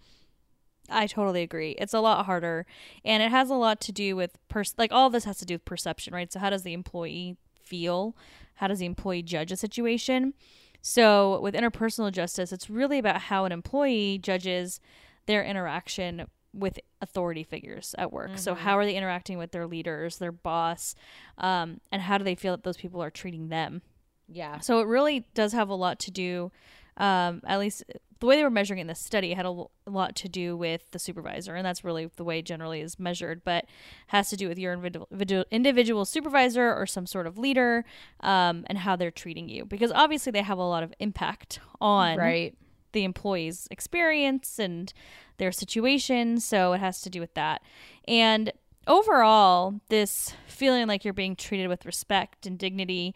I 0.89 1.07
totally 1.07 1.41
agree. 1.41 1.71
It's 1.71 1.93
a 1.93 1.99
lot 1.99 2.25
harder, 2.25 2.65
and 3.05 3.23
it 3.23 3.31
has 3.31 3.49
a 3.49 3.55
lot 3.55 3.79
to 3.81 3.91
do 3.91 4.15
with 4.15 4.37
pers- 4.49 4.75
like 4.77 4.91
all 4.91 5.09
this 5.09 5.23
has 5.25 5.37
to 5.39 5.45
do 5.45 5.55
with 5.55 5.65
perception, 5.65 6.13
right? 6.13 6.31
So 6.31 6.39
how 6.39 6.49
does 6.49 6.63
the 6.63 6.73
employee 6.73 7.37
feel? 7.63 8.15
How 8.55 8.67
does 8.67 8.79
the 8.79 8.85
employee 8.85 9.23
judge 9.23 9.51
a 9.51 9.55
situation? 9.55 10.33
So 10.81 11.39
with 11.41 11.55
interpersonal 11.55 12.11
justice, 12.11 12.51
it's 12.51 12.69
really 12.69 12.99
about 12.99 13.21
how 13.21 13.45
an 13.45 13.51
employee 13.51 14.19
judges 14.21 14.79
their 15.25 15.43
interaction 15.43 16.27
with 16.53 16.79
authority 17.01 17.43
figures 17.43 17.95
at 17.97 18.11
work. 18.11 18.37
So 18.37 18.53
how 18.53 18.77
are 18.77 18.85
they 18.85 18.95
interacting 18.95 19.37
with 19.37 19.51
their 19.51 19.65
leaders, 19.65 20.17
their 20.17 20.31
boss, 20.31 20.93
um, 21.37 21.79
and 21.91 22.01
how 22.01 22.17
do 22.17 22.23
they 22.23 22.35
feel 22.35 22.53
that 22.53 22.63
those 22.63 22.77
people 22.77 23.01
are 23.01 23.09
treating 23.09 23.49
them? 23.49 23.81
yeah 24.27 24.59
So 24.59 24.79
it 24.79 24.87
really 24.87 25.25
does 25.33 25.53
have 25.53 25.69
a 25.69 25.75
lot 25.75 25.99
to 25.99 26.11
do, 26.11 26.51
um, 26.97 27.41
at 27.45 27.59
least 27.59 27.83
the 28.19 28.27
way 28.27 28.37
they 28.37 28.43
were 28.43 28.49
measuring 28.49 28.79
in 28.79 28.87
the 28.87 28.95
study 28.95 29.33
had 29.33 29.45
a 29.45 29.65
lot 29.85 30.15
to 30.15 30.29
do 30.29 30.55
with 30.55 30.89
the 30.91 30.99
supervisor, 30.99 31.55
and 31.55 31.65
that's 31.65 31.83
really 31.83 32.09
the 32.15 32.23
way 32.23 32.41
generally 32.41 32.79
is 32.79 32.97
measured, 32.97 33.43
but 33.43 33.65
has 34.07 34.29
to 34.29 34.37
do 34.37 34.47
with 34.47 34.57
your 34.57 34.73
individual, 34.73 35.07
individual- 35.11 35.45
individual 35.51 36.05
supervisor 36.05 36.73
or 36.73 36.85
some 36.85 37.05
sort 37.05 37.27
of 37.27 37.37
leader 37.37 37.83
um, 38.21 38.63
and 38.67 38.77
how 38.77 38.95
they're 38.95 39.11
treating 39.11 39.49
you. 39.49 39.65
Because 39.65 39.91
obviously 39.91 40.31
they 40.31 40.41
have 40.41 40.57
a 40.57 40.63
lot 40.63 40.83
of 40.83 40.93
impact 40.99 41.59
on 41.81 42.17
right 42.17 42.55
the 42.93 43.03
employee's 43.03 43.67
experience 43.71 44.57
and 44.57 44.93
their 45.37 45.51
situation. 45.51 46.39
So 46.39 46.73
it 46.73 46.79
has 46.79 47.01
to 47.01 47.09
do 47.09 47.19
with 47.19 47.33
that. 47.33 47.61
And 48.07 48.53
overall, 48.87 49.81
this 49.89 50.33
feeling 50.47 50.87
like 50.87 51.03
you're 51.03 51.13
being 51.13 51.35
treated 51.35 51.67
with 51.67 51.85
respect 51.85 52.45
and 52.45 52.57
dignity 52.57 53.13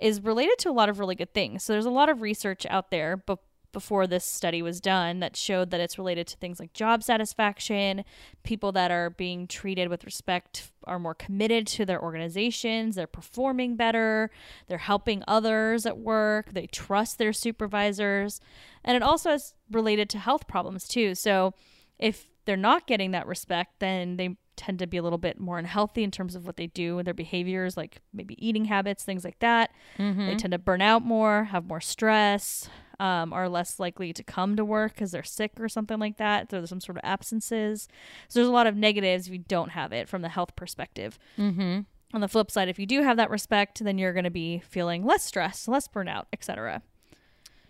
is 0.00 0.20
related 0.22 0.58
to 0.58 0.70
a 0.70 0.72
lot 0.72 0.88
of 0.88 0.98
really 0.98 1.14
good 1.14 1.34
things. 1.34 1.62
So 1.62 1.72
there's 1.72 1.86
a 1.86 1.90
lot 1.90 2.08
of 2.08 2.22
research 2.22 2.66
out 2.68 2.90
there, 2.90 3.16
but 3.16 3.38
before 3.72 4.06
this 4.06 4.24
study 4.24 4.62
was 4.62 4.80
done 4.80 5.20
that 5.20 5.36
showed 5.36 5.70
that 5.70 5.80
it's 5.80 5.98
related 5.98 6.26
to 6.26 6.36
things 6.36 6.58
like 6.58 6.72
job 6.72 7.02
satisfaction. 7.02 8.04
People 8.42 8.72
that 8.72 8.90
are 8.90 9.10
being 9.10 9.46
treated 9.46 9.88
with 9.88 10.04
respect 10.04 10.72
are 10.84 10.98
more 10.98 11.14
committed 11.14 11.66
to 11.68 11.86
their 11.86 12.02
organizations, 12.02 12.96
they're 12.96 13.06
performing 13.06 13.76
better, 13.76 14.30
they're 14.66 14.78
helping 14.78 15.22
others 15.28 15.86
at 15.86 15.98
work, 15.98 16.52
they 16.52 16.66
trust 16.66 17.18
their 17.18 17.32
supervisors. 17.32 18.40
And 18.84 18.96
it 18.96 19.02
also 19.02 19.32
is 19.32 19.54
related 19.70 20.10
to 20.10 20.18
health 20.18 20.48
problems 20.48 20.88
too. 20.88 21.14
So 21.14 21.54
if 21.98 22.26
they're 22.46 22.56
not 22.56 22.86
getting 22.86 23.12
that 23.12 23.26
respect, 23.26 23.78
then 23.78 24.16
they 24.16 24.36
tend 24.60 24.78
to 24.78 24.86
be 24.86 24.98
a 24.98 25.02
little 25.02 25.18
bit 25.18 25.40
more 25.40 25.58
unhealthy 25.58 26.04
in 26.04 26.10
terms 26.10 26.34
of 26.34 26.44
what 26.44 26.58
they 26.58 26.66
do 26.66 26.98
and 26.98 27.06
their 27.06 27.14
behaviors, 27.14 27.78
like 27.78 28.02
maybe 28.12 28.36
eating 28.46 28.66
habits, 28.66 29.02
things 29.04 29.24
like 29.24 29.38
that. 29.38 29.70
They 30.26 30.36
tend 30.36 30.52
to 30.52 30.58
burn 30.58 30.82
out 30.82 31.02
more, 31.02 31.44
have 31.44 31.64
more 31.64 31.80
stress, 31.80 32.68
um, 32.98 33.32
are 33.32 33.48
less 33.48 33.80
likely 33.80 34.12
to 34.12 34.22
come 34.22 34.56
to 34.56 34.64
work 34.64 34.92
because 34.92 35.12
they're 35.12 35.22
sick 35.22 35.52
or 35.58 35.70
something 35.70 35.98
like 35.98 36.18
that. 36.18 36.50
So 36.50 36.58
there's 36.58 36.68
some 36.68 36.82
sort 36.82 36.98
of 36.98 37.04
absences. 37.04 37.88
So 38.28 38.38
there's 38.38 38.48
a 38.48 38.52
lot 38.52 38.66
of 38.66 38.76
negatives 38.76 39.26
if 39.26 39.32
you 39.32 39.38
don't 39.38 39.70
have 39.70 39.94
it 39.94 40.10
from 40.10 40.20
the 40.20 40.28
health 40.28 40.54
perspective. 40.56 41.18
mm-hmm 41.38 41.80
On 42.12 42.20
the 42.20 42.28
flip 42.28 42.50
side, 42.50 42.68
if 42.68 42.78
you 42.78 42.84
do 42.84 43.02
have 43.02 43.16
that 43.16 43.30
respect, 43.30 43.82
then 43.82 43.96
you're 43.96 44.12
going 44.12 44.24
to 44.24 44.30
be 44.30 44.58
feeling 44.68 45.06
less 45.06 45.24
stress, 45.24 45.66
less 45.68 45.88
burnout, 45.88 46.26
etc. 46.34 46.82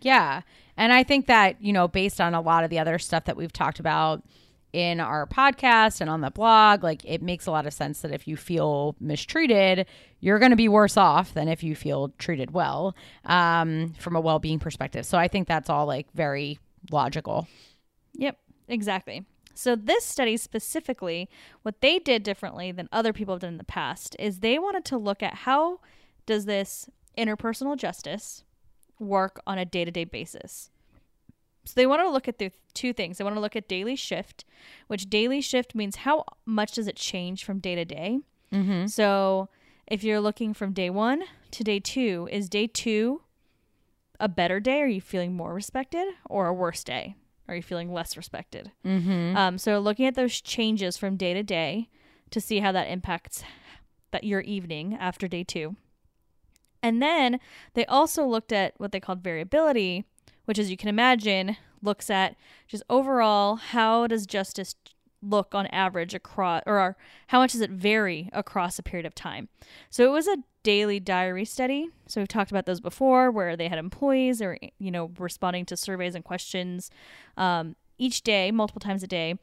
Yeah. 0.00 0.42
And 0.76 0.92
I 0.92 1.04
think 1.04 1.26
that, 1.26 1.62
you 1.62 1.72
know, 1.72 1.86
based 1.86 2.20
on 2.20 2.34
a 2.34 2.40
lot 2.40 2.64
of 2.64 2.70
the 2.70 2.80
other 2.80 2.98
stuff 2.98 3.26
that 3.26 3.36
we've 3.36 3.52
talked 3.52 3.78
about 3.78 4.24
in 4.72 5.00
our 5.00 5.26
podcast 5.26 6.00
and 6.00 6.08
on 6.08 6.20
the 6.20 6.30
blog, 6.30 6.82
like 6.82 7.04
it 7.04 7.22
makes 7.22 7.46
a 7.46 7.50
lot 7.50 7.66
of 7.66 7.72
sense 7.72 8.00
that 8.02 8.12
if 8.12 8.28
you 8.28 8.36
feel 8.36 8.94
mistreated, 9.00 9.86
you're 10.20 10.38
going 10.38 10.50
to 10.50 10.56
be 10.56 10.68
worse 10.68 10.96
off 10.96 11.34
than 11.34 11.48
if 11.48 11.62
you 11.62 11.74
feel 11.74 12.12
treated 12.18 12.52
well 12.52 12.94
um, 13.24 13.94
from 13.98 14.16
a 14.16 14.20
well 14.20 14.38
being 14.38 14.58
perspective. 14.58 15.04
So 15.04 15.18
I 15.18 15.28
think 15.28 15.48
that's 15.48 15.70
all 15.70 15.86
like 15.86 16.06
very 16.14 16.58
logical. 16.90 17.48
Yep, 18.14 18.38
exactly. 18.68 19.24
So 19.54 19.76
this 19.76 20.04
study 20.04 20.36
specifically, 20.36 21.28
what 21.62 21.80
they 21.80 21.98
did 21.98 22.22
differently 22.22 22.72
than 22.72 22.88
other 22.92 23.12
people 23.12 23.34
have 23.34 23.42
done 23.42 23.52
in 23.52 23.58
the 23.58 23.64
past 23.64 24.16
is 24.18 24.40
they 24.40 24.58
wanted 24.58 24.84
to 24.86 24.96
look 24.96 25.22
at 25.22 25.34
how 25.34 25.80
does 26.24 26.46
this 26.46 26.88
interpersonal 27.18 27.76
justice 27.76 28.44
work 28.98 29.40
on 29.46 29.58
a 29.58 29.64
day 29.64 29.84
to 29.84 29.90
day 29.90 30.04
basis. 30.04 30.70
So 31.64 31.72
they 31.76 31.86
want 31.86 32.02
to 32.02 32.10
look 32.10 32.28
at 32.28 32.38
the 32.38 32.52
two 32.74 32.92
things. 32.92 33.18
They 33.18 33.24
want 33.24 33.36
to 33.36 33.40
look 33.40 33.56
at 33.56 33.68
daily 33.68 33.96
shift, 33.96 34.44
which 34.86 35.10
daily 35.10 35.40
shift 35.40 35.74
means 35.74 35.96
how 35.96 36.24
much 36.46 36.72
does 36.72 36.88
it 36.88 36.96
change 36.96 37.44
from 37.44 37.58
day 37.58 37.74
to 37.74 37.84
day. 37.84 38.20
Mm-hmm. 38.52 38.86
So 38.86 39.48
if 39.86 40.02
you're 40.02 40.20
looking 40.20 40.54
from 40.54 40.72
day 40.72 40.90
one 40.90 41.24
to 41.50 41.64
day 41.64 41.80
two, 41.80 42.28
is 42.30 42.48
day 42.48 42.66
two 42.66 43.22
a 44.18 44.28
better 44.28 44.60
day? 44.60 44.80
Are 44.80 44.86
you 44.86 45.00
feeling 45.00 45.34
more 45.34 45.54
respected 45.54 46.06
or 46.28 46.46
a 46.46 46.54
worse 46.54 46.84
day? 46.84 47.16
Are 47.48 47.56
you 47.56 47.62
feeling 47.62 47.92
less 47.92 48.16
respected? 48.16 48.70
Mm-hmm. 48.84 49.36
Um, 49.36 49.58
so 49.58 49.80
looking 49.80 50.06
at 50.06 50.14
those 50.14 50.40
changes 50.40 50.96
from 50.96 51.16
day 51.16 51.34
to 51.34 51.42
day 51.42 51.88
to 52.30 52.40
see 52.40 52.60
how 52.60 52.70
that 52.72 52.88
impacts 52.88 53.42
that 54.12 54.24
your 54.24 54.40
evening 54.40 54.96
after 54.98 55.26
day 55.26 55.44
two. 55.44 55.76
And 56.82 57.02
then 57.02 57.40
they 57.74 57.84
also 57.86 58.24
looked 58.24 58.52
at 58.52 58.74
what 58.78 58.92
they 58.92 59.00
called 59.00 59.22
variability, 59.22 60.04
which 60.44 60.58
as 60.58 60.70
you 60.70 60.76
can 60.76 60.88
imagine 60.88 61.56
looks 61.82 62.10
at 62.10 62.36
just 62.68 62.82
overall 62.90 63.56
how 63.56 64.06
does 64.06 64.26
justice 64.26 64.74
look 65.22 65.54
on 65.54 65.66
average 65.68 66.14
across 66.14 66.62
or 66.66 66.96
how 67.28 67.40
much 67.40 67.52
does 67.52 67.60
it 67.60 67.70
vary 67.70 68.30
across 68.32 68.78
a 68.78 68.82
period 68.82 69.06
of 69.06 69.14
time. 69.14 69.48
So 69.90 70.04
it 70.04 70.10
was 70.10 70.26
a 70.26 70.38
daily 70.62 71.00
diary 71.00 71.44
study. 71.44 71.88
So 72.06 72.20
we've 72.20 72.28
talked 72.28 72.50
about 72.50 72.66
those 72.66 72.80
before 72.80 73.30
where 73.30 73.56
they 73.56 73.68
had 73.68 73.78
employees 73.78 74.42
or 74.42 74.58
you 74.78 74.90
know 74.90 75.10
responding 75.18 75.66
to 75.66 75.76
surveys 75.76 76.14
and 76.14 76.24
questions 76.24 76.90
um, 77.36 77.76
each 77.98 78.22
day, 78.22 78.50
multiple 78.50 78.80
times 78.80 79.02
a 79.02 79.06
day. 79.06 79.34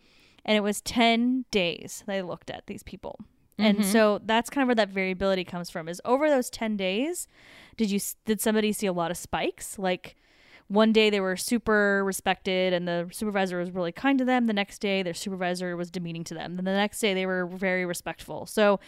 And 0.45 0.55
it 0.55 0.61
was 0.61 0.81
10 0.81 1.45
days 1.51 2.03
they 2.07 2.21
looked 2.21 2.49
at 2.49 2.67
these 2.67 2.81
people. 2.81 3.19
And 3.59 3.83
so 3.83 4.21
that's 4.23 4.51
kind 4.51 4.61
of 4.61 4.67
where 4.67 4.75
that 4.75 4.89
variability 4.89 5.43
comes 5.43 5.71
from 5.71 5.89
is 5.89 5.99
over 6.05 6.29
those 6.29 6.49
10 6.51 6.77
days, 6.77 7.27
did 7.75 7.89
you 7.89 7.99
did 8.25 8.39
somebody 8.39 8.71
see 8.71 8.85
a 8.85 8.93
lot 8.93 9.09
of 9.09 9.17
spikes? 9.17 9.79
Like 9.79 10.15
one 10.69 10.91
day 10.91 11.09
they 11.09 11.21
were 11.21 11.37
super 11.37 12.03
respected 12.03 12.73
and 12.73 12.85
the 12.87 13.07
supervisor 13.11 13.57
was 13.57 13.71
really 13.71 13.93
kind 13.93 14.19
to 14.19 14.25
them. 14.25 14.47
The 14.47 14.53
next 14.53 14.79
day 14.79 15.01
their 15.01 15.13
supervisor 15.13 15.77
was 15.77 15.89
demeaning 15.89 16.25
to 16.25 16.33
them. 16.33 16.57
Then 16.57 16.65
the 16.65 16.73
next 16.73 16.99
day 16.99 17.13
they 17.13 17.25
were 17.25 17.45
very 17.45 17.85
respectful. 17.85 18.45
So 18.45 18.79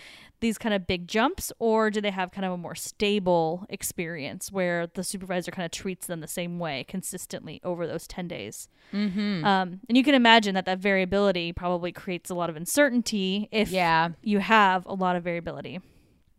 these 0.41 0.57
kind 0.57 0.75
of 0.75 0.85
big 0.87 1.07
jumps 1.07 1.53
or 1.57 1.89
do 1.89 2.01
they 2.01 2.11
have 2.11 2.31
kind 2.31 2.43
of 2.45 2.51
a 2.51 2.57
more 2.57 2.75
stable 2.75 3.65
experience 3.69 4.51
where 4.51 4.87
the 4.87 5.03
supervisor 5.05 5.51
kind 5.51 5.65
of 5.65 5.71
treats 5.71 6.07
them 6.07 6.19
the 6.19 6.27
same 6.27 6.59
way 6.59 6.83
consistently 6.87 7.61
over 7.63 7.87
those 7.87 8.07
10 8.07 8.27
days? 8.27 8.67
Mm-hmm. 8.93 9.45
Um, 9.45 9.79
and 9.87 9.97
you 9.97 10.03
can 10.03 10.15
imagine 10.15 10.55
that 10.55 10.65
that 10.65 10.79
variability 10.79 11.53
probably 11.53 11.93
creates 11.93 12.29
a 12.29 12.35
lot 12.35 12.49
of 12.49 12.57
uncertainty 12.57 13.47
if 13.51 13.71
Yeah. 13.71 14.09
you 14.21 14.39
have 14.39 14.85
a 14.85 14.93
lot 14.93 15.15
of 15.15 15.23
variability. 15.23 15.79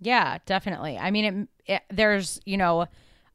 Yeah, 0.01 0.39
definitely. 0.45 0.99
I 0.99 1.11
mean, 1.11 1.49
it, 1.67 1.73
it, 1.75 1.83
there's, 1.91 2.41
you 2.45 2.57
know, 2.59 2.87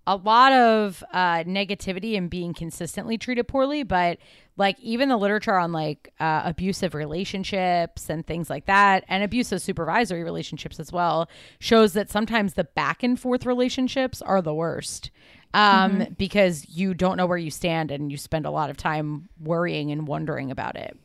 a 0.07 0.15
lot 0.15 0.53
of 0.53 1.03
uh, 1.12 1.43
negativity 1.43 2.17
and 2.17 2.29
being 2.29 2.53
consistently 2.53 3.17
treated 3.17 3.47
poorly, 3.47 3.83
but 3.83 4.17
like 4.57 4.79
even 4.79 5.09
the 5.09 5.17
literature 5.17 5.57
on 5.57 5.71
like 5.71 6.13
uh, 6.19 6.43
abusive 6.45 6.93
relationships 6.93 8.09
and 8.09 8.25
things 8.25 8.50
like 8.50 8.65
that, 8.65 9.03
and 9.07 9.24
abusive 9.24 9.62
supervisory 9.62 10.24
relationships 10.24 10.79
as 10.79 10.91
well, 10.91 11.27
shows 11.59 11.93
that 11.93 12.09
sometimes 12.09 12.53
the 12.53 12.63
back 12.63 13.03
and 13.03 13.19
forth 13.19 13.45
relationships 13.45 14.21
are 14.21 14.41
the 14.41 14.53
worst 14.53 15.09
um, 15.53 16.05
because 16.17 16.67
you 16.69 16.93
don't 16.93 17.17
know 17.17 17.25
where 17.25 17.38
you 17.38 17.50
stand 17.50 17.89
and 17.89 18.12
you 18.12 18.17
spend 18.17 18.45
a 18.45 18.51
lot 18.51 18.69
of 18.69 18.77
time 18.77 19.29
worrying 19.41 19.91
and 19.91 20.07
wondering 20.07 20.51
about 20.51 20.75
it. 20.75 20.97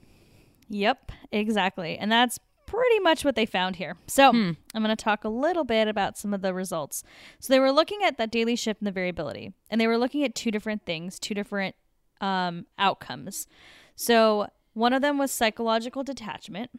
Yep, 0.68 1.12
exactly. 1.32 1.98
And 1.98 2.10
that's 2.10 2.38
pretty 2.70 3.00
much 3.00 3.24
what 3.24 3.34
they 3.34 3.46
found 3.46 3.76
here. 3.76 3.96
So 4.06 4.30
I'm 4.74 4.82
going 4.84 4.96
to 4.96 5.04
talk 5.04 5.24
a 5.24 5.28
little 5.28 5.64
bit 5.64 5.88
about 5.88 6.16
some 6.16 6.32
of 6.32 6.40
the 6.40 6.54
results. 6.54 7.02
So 7.40 7.52
they 7.52 7.58
were 7.58 7.72
looking 7.72 8.04
at 8.04 8.16
that 8.18 8.30
daily 8.30 8.54
shift 8.54 8.80
and 8.80 8.86
the 8.86 8.92
variability, 8.92 9.52
and 9.68 9.80
they 9.80 9.88
were 9.88 9.98
looking 9.98 10.22
at 10.22 10.36
two 10.36 10.52
different 10.52 10.86
things, 10.86 11.18
two 11.18 11.34
different 11.34 11.74
um, 12.20 12.66
outcomes. 12.78 13.48
So 13.96 14.46
one 14.74 14.92
of 14.92 15.02
them 15.02 15.18
was 15.18 15.32
psychological 15.32 16.04
detachment. 16.04 16.70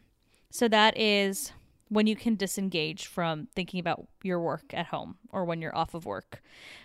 So 0.49 0.69
that 0.69 0.97
is 0.97 1.51
when 1.89 2.07
you 2.07 2.15
can 2.15 2.35
disengage 2.35 3.05
from 3.05 3.49
thinking 3.53 3.81
about 3.81 4.07
your 4.23 4.39
work 4.39 4.73
at 4.73 4.85
home 4.87 5.17
or 5.29 5.43
when 5.43 5.61
you're 5.61 5.75
off 5.75 5.93
of 5.93 6.05
work. 6.05 6.41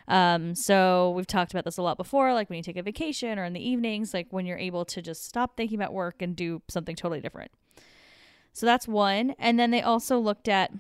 Um, 0.08 0.56
so 0.56 1.12
we've 1.12 1.28
talked 1.28 1.52
about 1.52 1.64
this 1.64 1.76
a 1.76 1.82
lot 1.82 1.96
before, 1.96 2.34
like 2.34 2.50
when 2.50 2.56
you 2.56 2.62
take 2.64 2.76
a 2.76 2.82
vacation 2.82 3.38
or 3.38 3.44
in 3.44 3.52
the 3.52 3.64
evenings, 3.64 4.12
like 4.12 4.26
when 4.30 4.46
you're 4.46 4.58
able 4.58 4.84
to 4.86 5.00
just 5.00 5.24
stop 5.24 5.56
thinking 5.56 5.78
about 5.78 5.92
work 5.92 6.22
and 6.22 6.34
do 6.34 6.60
something 6.66 6.96
totally 6.96 7.20
different. 7.20 7.52
So 8.56 8.64
that's 8.64 8.88
one. 8.88 9.34
And 9.38 9.60
then 9.60 9.70
they 9.70 9.82
also 9.82 10.18
looked 10.18 10.48
at 10.48 10.72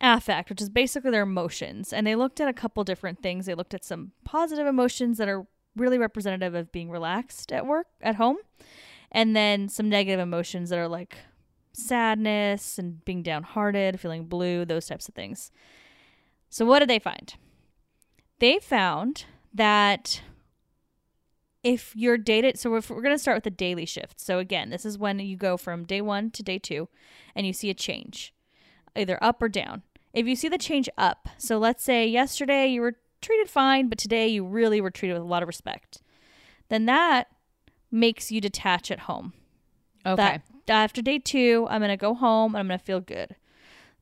affect, 0.00 0.48
which 0.48 0.62
is 0.62 0.70
basically 0.70 1.10
their 1.10 1.24
emotions. 1.24 1.92
And 1.92 2.06
they 2.06 2.14
looked 2.14 2.40
at 2.40 2.48
a 2.48 2.52
couple 2.54 2.82
different 2.82 3.22
things. 3.22 3.44
They 3.44 3.54
looked 3.54 3.74
at 3.74 3.84
some 3.84 4.12
positive 4.24 4.66
emotions 4.66 5.18
that 5.18 5.28
are 5.28 5.46
really 5.76 5.98
representative 5.98 6.54
of 6.54 6.72
being 6.72 6.88
relaxed 6.90 7.52
at 7.52 7.66
work, 7.66 7.88
at 8.00 8.14
home, 8.14 8.38
and 9.12 9.36
then 9.36 9.68
some 9.68 9.90
negative 9.90 10.18
emotions 10.18 10.70
that 10.70 10.78
are 10.78 10.88
like 10.88 11.18
sadness 11.74 12.78
and 12.78 13.04
being 13.04 13.22
downhearted, 13.22 14.00
feeling 14.00 14.24
blue, 14.24 14.64
those 14.64 14.86
types 14.86 15.10
of 15.10 15.14
things. 15.14 15.50
So, 16.48 16.64
what 16.64 16.78
did 16.78 16.88
they 16.88 16.98
find? 16.98 17.34
They 18.38 18.58
found 18.60 19.26
that 19.52 20.22
if 21.62 21.94
your 21.96 22.16
data, 22.16 22.56
so 22.56 22.74
if 22.76 22.90
we're 22.90 23.02
going 23.02 23.14
to 23.14 23.18
start 23.18 23.36
with 23.36 23.44
the 23.44 23.50
daily 23.50 23.86
shift. 23.86 24.20
So, 24.20 24.38
again, 24.38 24.70
this 24.70 24.84
is 24.84 24.98
when 24.98 25.18
you 25.18 25.36
go 25.36 25.56
from 25.56 25.84
day 25.84 26.00
one 26.00 26.30
to 26.32 26.42
day 26.42 26.58
two 26.58 26.88
and 27.34 27.46
you 27.46 27.52
see 27.52 27.70
a 27.70 27.74
change, 27.74 28.32
either 28.96 29.22
up 29.22 29.42
or 29.42 29.48
down. 29.48 29.82
If 30.12 30.26
you 30.26 30.36
see 30.36 30.48
the 30.48 30.58
change 30.58 30.88
up, 30.96 31.28
so 31.38 31.58
let's 31.58 31.84
say 31.84 32.06
yesterday 32.06 32.68
you 32.68 32.80
were 32.80 32.94
treated 33.20 33.50
fine, 33.50 33.88
but 33.88 33.98
today 33.98 34.28
you 34.28 34.44
really 34.44 34.80
were 34.80 34.90
treated 34.90 35.14
with 35.14 35.22
a 35.22 35.26
lot 35.26 35.42
of 35.42 35.48
respect, 35.48 36.00
then 36.68 36.86
that 36.86 37.28
makes 37.90 38.30
you 38.30 38.40
detach 38.40 38.90
at 38.90 39.00
home. 39.00 39.32
Okay. 40.06 40.40
That 40.66 40.82
after 40.82 41.02
day 41.02 41.18
two, 41.18 41.66
I'm 41.70 41.80
gonna 41.80 41.96
go 41.96 42.14
home 42.14 42.54
and 42.54 42.60
I'm 42.60 42.68
gonna 42.68 42.78
feel 42.78 43.00
good. 43.00 43.36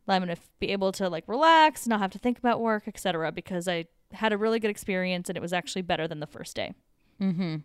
I'm 0.09 0.23
gonna 0.23 0.33
f- 0.33 0.51
be 0.61 0.71
able 0.71 0.93
to 0.93 1.09
like 1.09 1.25
relax, 1.27 1.87
not 1.87 2.01
have 2.01 2.13
to 2.13 2.19
think 2.19 2.39
about 2.39 2.61
work, 2.61 2.87
etc. 2.87 3.33
Because 3.33 3.67
I 3.67 3.87
had 4.13 4.33
a 4.33 4.39
really 4.39 4.61
good 4.61 4.71
experience 4.71 5.29
and 5.29 5.37
it 5.37 5.41
was 5.41 5.53
actually 5.53 5.83
better 5.83 6.07
than 6.07 6.21
the 6.21 6.27
first 6.27 6.55
day. 6.55 6.75
Mm-hmm. 7.21 7.57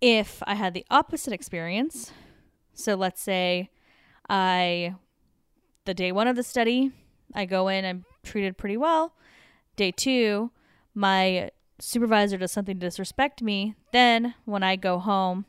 If 0.00 0.42
I 0.46 0.54
had 0.54 0.74
the 0.74 0.84
opposite 0.90 1.32
experience, 1.32 2.12
so 2.74 2.94
let's 2.94 3.22
say 3.22 3.70
I, 4.28 4.94
the 5.86 5.94
day 5.94 6.12
one 6.12 6.28
of 6.28 6.36
the 6.36 6.42
study, 6.42 6.90
I 7.34 7.46
go 7.46 7.68
in, 7.68 7.84
I'm 7.84 8.04
treated 8.22 8.58
pretty 8.58 8.76
well. 8.76 9.14
Day 9.76 9.90
two, 9.92 10.50
my 10.94 11.50
supervisor 11.78 12.36
does 12.36 12.52
something 12.52 12.78
to 12.78 12.86
disrespect 12.86 13.42
me. 13.42 13.74
Then 13.92 14.34
when 14.44 14.62
I 14.62 14.76
go 14.76 14.98
home, 14.98 15.46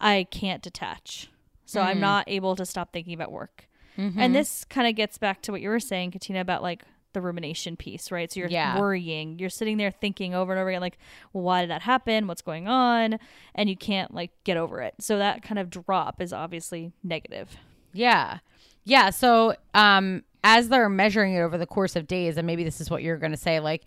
I 0.00 0.26
can't 0.30 0.62
detach. 0.62 1.30
So 1.66 1.82
I'm 1.82 1.98
Mhm. 1.98 2.00
not 2.00 2.24
able 2.28 2.56
to 2.56 2.64
stop 2.64 2.92
thinking 2.92 3.12
about 3.12 3.30
work. 3.30 3.68
Mm-hmm. 3.98 4.18
And 4.18 4.34
this 4.34 4.64
kind 4.64 4.86
of 4.88 4.94
gets 4.94 5.18
back 5.18 5.42
to 5.42 5.52
what 5.52 5.60
you 5.60 5.68
were 5.68 5.80
saying, 5.80 6.12
Katina, 6.12 6.40
about 6.40 6.62
like 6.62 6.84
the 7.12 7.20
rumination 7.20 7.76
piece, 7.76 8.10
right? 8.10 8.30
So 8.30 8.40
you're 8.40 8.50
Yeah. 8.50 8.78
worrying, 8.78 9.38
you're 9.38 9.48
sitting 9.50 9.76
there 9.78 9.90
thinking 9.90 10.34
over 10.34 10.52
and 10.52 10.60
over 10.60 10.68
again, 10.68 10.80
like, 10.80 10.98
well, 11.32 11.42
why 11.44 11.60
did 11.62 11.70
that 11.70 11.82
happen? 11.82 12.26
What's 12.26 12.42
going 12.42 12.68
on? 12.68 13.18
And 13.54 13.68
you 13.68 13.76
can't 13.76 14.12
like 14.14 14.30
get 14.44 14.56
over 14.56 14.80
it. 14.82 14.94
So 15.00 15.18
that 15.18 15.42
kind 15.42 15.58
of 15.58 15.70
drop 15.70 16.20
is 16.20 16.32
obviously 16.32 16.92
negative. 17.02 17.56
Yeah. 17.92 18.38
Yeah. 18.84 19.10
So, 19.10 19.54
um, 19.74 20.24
as 20.44 20.68
they're 20.68 20.88
measuring 20.88 21.34
it 21.34 21.40
over 21.40 21.58
the 21.58 21.66
course 21.66 21.96
of 21.96 22.06
days, 22.06 22.36
and 22.36 22.46
maybe 22.46 22.62
this 22.62 22.80
is 22.80 22.90
what 22.90 23.02
you're 23.02 23.16
going 23.18 23.32
to 23.32 23.36
say, 23.38 23.58
like, 23.58 23.82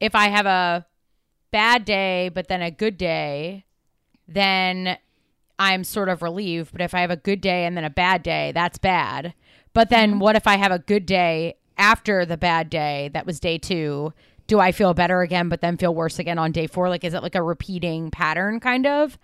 if 0.00 0.14
I 0.14 0.28
have 0.28 0.46
a 0.46 0.86
bad 1.50 1.84
day, 1.84 2.30
but 2.32 2.48
then 2.48 2.62
a 2.62 2.70
good 2.70 2.96
day, 2.96 3.64
then 4.26 4.96
I'm 5.58 5.84
sort 5.84 6.08
of 6.08 6.22
relieved. 6.22 6.72
But 6.72 6.80
if 6.80 6.94
I 6.94 7.00
have 7.00 7.10
a 7.10 7.16
good 7.16 7.40
day 7.40 7.66
and 7.66 7.76
then 7.76 7.84
a 7.84 7.90
bad 7.90 8.22
day, 8.22 8.52
that's 8.54 8.78
bad. 8.78 9.34
But 9.72 9.90
then 9.90 10.18
what 10.18 10.36
if 10.36 10.46
I 10.46 10.56
have 10.56 10.72
a 10.72 10.78
good 10.78 11.04
day 11.04 11.56
after 11.80 12.24
the 12.24 12.36
bad 12.36 12.70
day 12.70 13.10
that 13.14 13.26
was 13.26 13.40
day 13.40 13.58
two? 13.58 14.12
Do 14.46 14.60
I 14.60 14.70
feel 14.72 14.94
better 14.94 15.22
again, 15.22 15.48
but 15.48 15.60
then 15.60 15.76
feel 15.76 15.94
worse 15.94 16.18
again 16.18 16.38
on 16.38 16.52
day 16.52 16.66
four? 16.66 16.88
Like, 16.88 17.04
is 17.04 17.14
it 17.14 17.22
like 17.22 17.34
a 17.34 17.42
repeating 17.42 18.10
pattern 18.10 18.60
kind 18.60 18.86
of? 18.86 19.18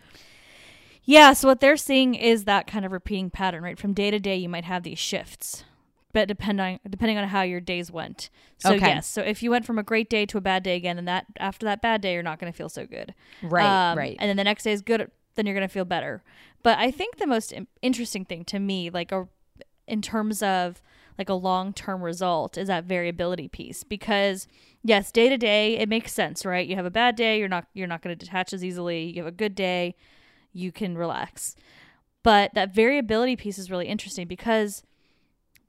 Yeah, 1.04 1.34
so 1.34 1.48
what 1.48 1.60
they're 1.60 1.76
seeing 1.76 2.14
is 2.14 2.44
that 2.44 2.66
kind 2.66 2.84
of 2.84 2.90
repeating 2.92 3.30
pattern, 3.30 3.62
right? 3.62 3.78
From 3.78 3.92
day 3.92 4.10
to 4.10 4.18
day, 4.18 4.36
you 4.36 4.48
might 4.48 4.64
have 4.64 4.82
these 4.82 4.98
shifts, 4.98 5.64
but 6.12 6.26
depending 6.26 6.80
depending 6.88 7.18
on 7.18 7.28
how 7.28 7.42
your 7.42 7.60
days 7.60 7.92
went. 7.92 8.28
So 8.58 8.74
Okay. 8.74 8.88
yes, 8.88 9.06
so 9.06 9.22
if 9.22 9.42
you 9.42 9.50
went 9.50 9.66
from 9.66 9.78
a 9.78 9.84
great 9.84 10.10
day 10.10 10.26
to 10.26 10.38
a 10.38 10.40
bad 10.40 10.62
day 10.64 10.74
again, 10.74 10.98
and 10.98 11.06
that 11.06 11.26
after 11.38 11.66
that 11.66 11.80
bad 11.82 12.00
day, 12.00 12.14
you're 12.14 12.22
not 12.24 12.40
going 12.40 12.52
to 12.52 12.56
feel 12.56 12.68
so 12.68 12.86
good. 12.86 13.14
Right. 13.42 13.92
Um, 13.92 13.98
right. 13.98 14.16
And 14.18 14.28
then 14.28 14.36
the 14.36 14.44
next 14.44 14.64
day 14.64 14.72
is 14.72 14.82
good, 14.82 15.10
then 15.34 15.46
you're 15.46 15.54
going 15.54 15.68
to 15.68 15.72
feel 15.72 15.84
better. 15.84 16.22
But 16.62 16.78
I 16.78 16.90
think 16.90 17.16
the 17.18 17.26
most 17.26 17.54
interesting 17.82 18.24
thing 18.24 18.44
to 18.46 18.58
me, 18.58 18.90
like 18.90 19.12
a, 19.12 19.28
in 19.86 20.02
terms 20.02 20.42
of 20.42 20.82
like 21.18 21.28
a 21.28 21.34
long 21.34 21.72
term 21.72 22.02
result, 22.02 22.58
is 22.58 22.68
that 22.68 22.84
variability 22.84 23.48
piece. 23.48 23.84
Because 23.84 24.46
yes, 24.82 25.10
day 25.10 25.28
to 25.28 25.36
day, 25.36 25.76
it 25.76 25.88
makes 25.88 26.12
sense, 26.12 26.44
right? 26.44 26.66
You 26.66 26.76
have 26.76 26.86
a 26.86 26.90
bad 26.90 27.16
day, 27.16 27.38
you're 27.38 27.48
not 27.48 27.66
you're 27.74 27.86
not 27.86 28.02
going 28.02 28.16
to 28.16 28.24
detach 28.24 28.52
as 28.52 28.64
easily. 28.64 29.04
You 29.04 29.22
have 29.22 29.32
a 29.32 29.36
good 29.36 29.54
day, 29.54 29.94
you 30.52 30.72
can 30.72 30.96
relax. 30.96 31.56
But 32.22 32.54
that 32.54 32.74
variability 32.74 33.36
piece 33.36 33.58
is 33.58 33.70
really 33.70 33.86
interesting 33.86 34.26
because 34.26 34.82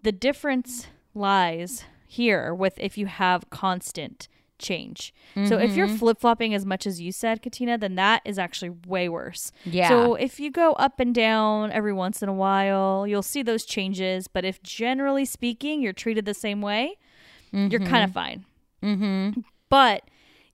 the 0.01 0.11
difference 0.11 0.87
lies 1.13 1.83
here 2.07 2.53
with 2.53 2.73
if 2.79 2.97
you 2.97 3.05
have 3.05 3.49
constant 3.49 4.27
change. 4.59 5.13
So 5.47 5.59
if 5.59 5.75
you're 5.75 5.85
mm-hmm. 5.85 5.97
flip 5.97 6.19
flopping 6.19 6.55
as 6.55 6.65
much 6.65 6.87
as 6.87 6.99
you 6.99 7.11
said, 7.11 7.43
Katina, 7.43 7.77
then 7.77 7.93
that 7.93 8.23
is 8.25 8.39
actually 8.39 8.71
way 8.87 9.07
worse. 9.07 9.51
Yeah. 9.65 9.89
So 9.89 10.15
if 10.15 10.39
you 10.39 10.49
go 10.49 10.73
up 10.73 10.99
and 10.99 11.13
down 11.13 11.71
every 11.71 11.93
once 11.93 12.23
in 12.23 12.29
a 12.29 12.33
while, 12.33 13.05
you'll 13.05 13.21
see 13.21 13.43
those 13.43 13.65
changes. 13.65 14.27
But 14.27 14.45
if 14.45 14.63
generally 14.63 15.25
speaking, 15.25 15.79
you're 15.81 15.93
treated 15.93 16.25
the 16.25 16.33
same 16.33 16.59
way, 16.61 16.97
you're 17.51 17.79
kind 17.79 18.03
of 18.03 18.09
mm-hmm. 18.09 18.13
fine. 18.13 18.45
mm-hmm. 18.83 19.41
But 19.69 20.03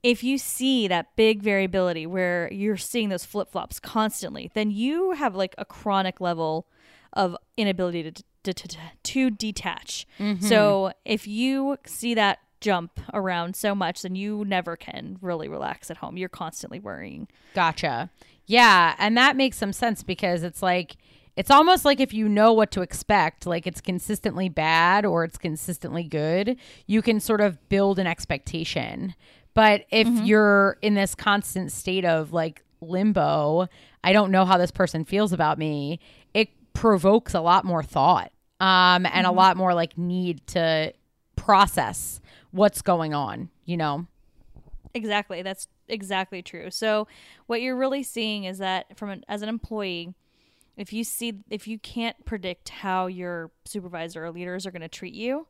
if 0.02 0.22
you 0.22 0.38
see 0.38 0.90
that 0.90 1.16
big 1.16 1.42
variability 1.42 2.06
where 2.06 2.52
you're 2.52 2.76
seeing 2.76 3.08
those 3.08 3.24
flip 3.24 3.50
flops 3.50 3.80
constantly, 3.80 4.52
then 4.54 4.70
you 4.70 5.12
have 5.12 5.34
like 5.34 5.56
a 5.58 5.64
chronic 5.64 6.20
level 6.20 6.68
of 7.14 7.38
inability 7.56 8.12
to, 8.12 8.24
to, 8.44 8.54
to, 8.54 8.78
to 9.04 9.30
detach. 9.30 10.06
So 10.18 10.26
mm-hmm. 10.26 10.92
if 11.06 11.26
you 11.26 11.78
see 11.86 12.14
that 12.16 12.40
jump 12.64 13.00
around 13.14 13.56
so 13.56 13.76
much, 13.76 14.02
then 14.02 14.16
you 14.16 14.46
never 14.46 14.78
can 14.78 15.18
really 15.22 15.50
relax 15.50 15.92
at 15.92 15.98
home. 15.98 16.16
You're 16.16 16.30
constantly 16.30 16.80
worrying. 16.80 17.28
Gotcha. 17.54 18.10
Yeah, 18.46 18.96
and 18.98 19.18
that 19.18 19.36
makes 19.36 19.58
some 19.58 19.74
sense 19.74 20.02
because 20.02 20.44
it's 20.44 20.62
like 20.62 20.96
it's 21.36 21.52
almost 21.52 21.84
like 21.84 22.00
if 22.00 22.14
you 22.14 22.30
know 22.30 22.54
what 22.54 22.72
to 22.72 22.82
expect, 22.82 23.46
like 23.46 23.68
it's 23.68 23.82
consistently 23.82 24.50
bad 24.50 25.06
or 25.06 25.24
it's 25.24 25.38
consistently 25.38 26.04
good, 26.04 26.58
you 26.88 27.02
can 27.02 27.20
sort 27.20 27.42
of 27.42 27.58
build 27.70 28.00
an 28.00 28.08
expectation. 28.08 29.14
But 29.54 29.86
if 29.92 30.08
you're 30.08 30.78
in 30.82 30.94
this 30.94 31.16
constant 31.16 31.72
state 31.72 32.06
of 32.06 32.34
like 32.34 32.64
limbo, 32.82 33.68
I 34.04 34.14
don't 34.14 34.32
know 34.32 34.46
how 34.46 34.58
this 34.58 34.72
person 34.72 35.06
feels 35.06 35.34
about 35.34 35.58
me, 35.58 36.00
it 36.34 36.50
provokes 36.74 37.34
a 37.34 37.42
lot 37.42 37.66
more 37.66 37.84
thought. 37.84 38.32
Um 38.60 39.06
and 39.06 39.28
a 39.28 39.32
lot 39.32 39.58
more 39.58 39.74
like 39.74 39.98
need 39.98 40.46
to 40.48 40.94
process 41.36 42.22
what's 42.54 42.82
going 42.82 43.14
on, 43.14 43.50
you 43.66 43.76
know. 43.76 44.08
Exactly. 44.94 45.42
That's 45.42 45.68
exactly 45.88 46.42
true. 46.42 46.70
So 46.70 47.08
what 47.48 47.62
you're 47.62 47.76
really 47.76 48.04
seeing 48.04 48.44
is 48.46 48.60
that 48.60 48.98
from 48.98 49.10
an, 49.10 49.26
as 49.28 49.42
an 49.42 49.50
employee, 49.50 50.14
if 50.78 50.94
you 50.94 51.04
see 51.04 51.34
if 51.50 51.68
you 51.68 51.78
can't 51.80 52.24
predict 52.26 52.70
how 52.70 53.08
your 53.08 53.52
supervisor 53.66 54.24
or 54.24 54.32
leaders 54.32 54.66
are 54.66 54.72
going 54.72 54.82
to 54.82 54.88
treat 54.88 55.14
you, 55.14 55.48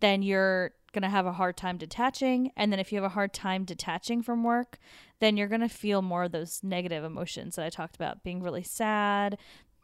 then 0.00 0.22
you're 0.22 0.72
going 0.92 1.02
to 1.02 1.08
have 1.08 1.26
a 1.26 1.32
hard 1.32 1.56
time 1.56 1.76
detaching 1.76 2.50
and 2.56 2.72
then 2.72 2.78
if 2.78 2.90
you 2.92 2.96
have 2.96 3.04
a 3.04 3.14
hard 3.14 3.32
time 3.34 3.64
detaching 3.64 4.22
from 4.22 4.42
work, 4.42 4.78
then 5.18 5.36
you're 5.36 5.48
going 5.48 5.60
to 5.60 5.68
feel 5.68 6.00
more 6.00 6.24
of 6.24 6.32
those 6.32 6.60
negative 6.62 7.04
emotions 7.04 7.56
that 7.56 7.64
I 7.66 7.70
talked 7.70 7.96
about, 7.96 8.22
being 8.22 8.42
really 8.42 8.62
sad, 8.62 9.38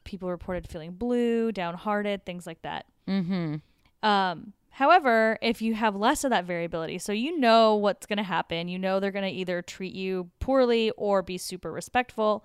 people 0.04 0.30
reported 0.30 0.68
feeling 0.68 0.92
blue, 0.92 1.52
downhearted, 1.52 2.24
things 2.24 2.46
like 2.46 2.62
that. 2.62 2.86
Mhm. 3.08 3.60
Um, 4.02 4.52
however, 4.74 5.38
if 5.40 5.62
you 5.62 5.74
have 5.74 5.96
less 5.96 6.24
of 6.24 6.30
that 6.30 6.44
variability, 6.44 6.98
so 6.98 7.12
you 7.12 7.38
know 7.38 7.74
what's 7.74 8.06
going 8.06 8.16
to 8.18 8.22
happen, 8.22 8.68
you 8.68 8.78
know 8.78 9.00
they're 9.00 9.10
going 9.10 9.24
to 9.24 9.30
either 9.30 9.62
treat 9.62 9.94
you 9.94 10.30
poorly 10.40 10.90
or 10.96 11.22
be 11.22 11.38
super 11.38 11.72
respectful, 11.72 12.44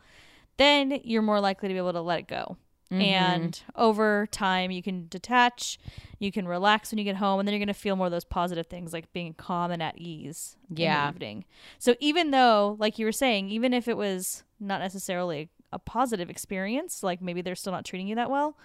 then 0.58 1.00
you're 1.04 1.22
more 1.22 1.40
likely 1.40 1.68
to 1.68 1.74
be 1.74 1.78
able 1.78 1.94
to 1.94 2.02
let 2.02 2.20
it 2.20 2.28
go. 2.28 2.58
Mm-hmm. 2.92 3.02
And 3.02 3.62
over 3.76 4.28
time, 4.32 4.72
you 4.72 4.82
can 4.82 5.08
detach, 5.10 5.78
you 6.18 6.32
can 6.32 6.48
relax 6.48 6.92
when 6.92 6.98
you 6.98 7.04
get 7.04 7.18
home, 7.18 7.40
and 7.40 7.48
then 7.48 7.54
you're 7.54 7.60
going 7.60 7.68
to 7.68 7.74
feel 7.80 7.96
more 7.96 8.08
of 8.08 8.12
those 8.12 8.26
positive 8.26 8.66
things 8.66 8.94
like 8.94 9.14
being 9.14 9.34
calm 9.34 9.70
and 9.72 9.82
at 9.84 9.98
ease 9.98 10.58
Yeah. 10.74 11.02
in 11.02 11.14
the 11.14 11.16
evening. 11.16 11.46
So 11.78 11.96
even 12.00 12.32
though, 12.32 12.76
like 12.80 12.98
you 12.98 13.06
were 13.06 13.12
saying, 13.12 13.50
even 13.52 13.74
if 13.74 13.88
it 13.88 13.96
was 13.96 14.44
not 14.60 14.80
necessarily 14.82 15.50
a 15.72 15.78
positive 15.78 16.32
experience, 16.32 17.04
like 17.04 17.22
maybe 17.22 17.42
they're 17.44 17.54
still 17.56 17.74
not 17.74 17.86
treating 17.86 18.08
you 18.08 18.16
that 18.16 18.32
well, 18.32 18.58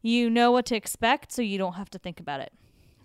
you 0.00 0.30
know 0.30 0.52
what 0.52 0.66
to 0.66 0.76
expect, 0.76 1.32
so 1.32 1.42
you 1.42 1.58
don't 1.58 1.72
have 1.74 1.90
to 1.90 1.98
think 1.98 2.20
about 2.20 2.40
it. 2.40 2.52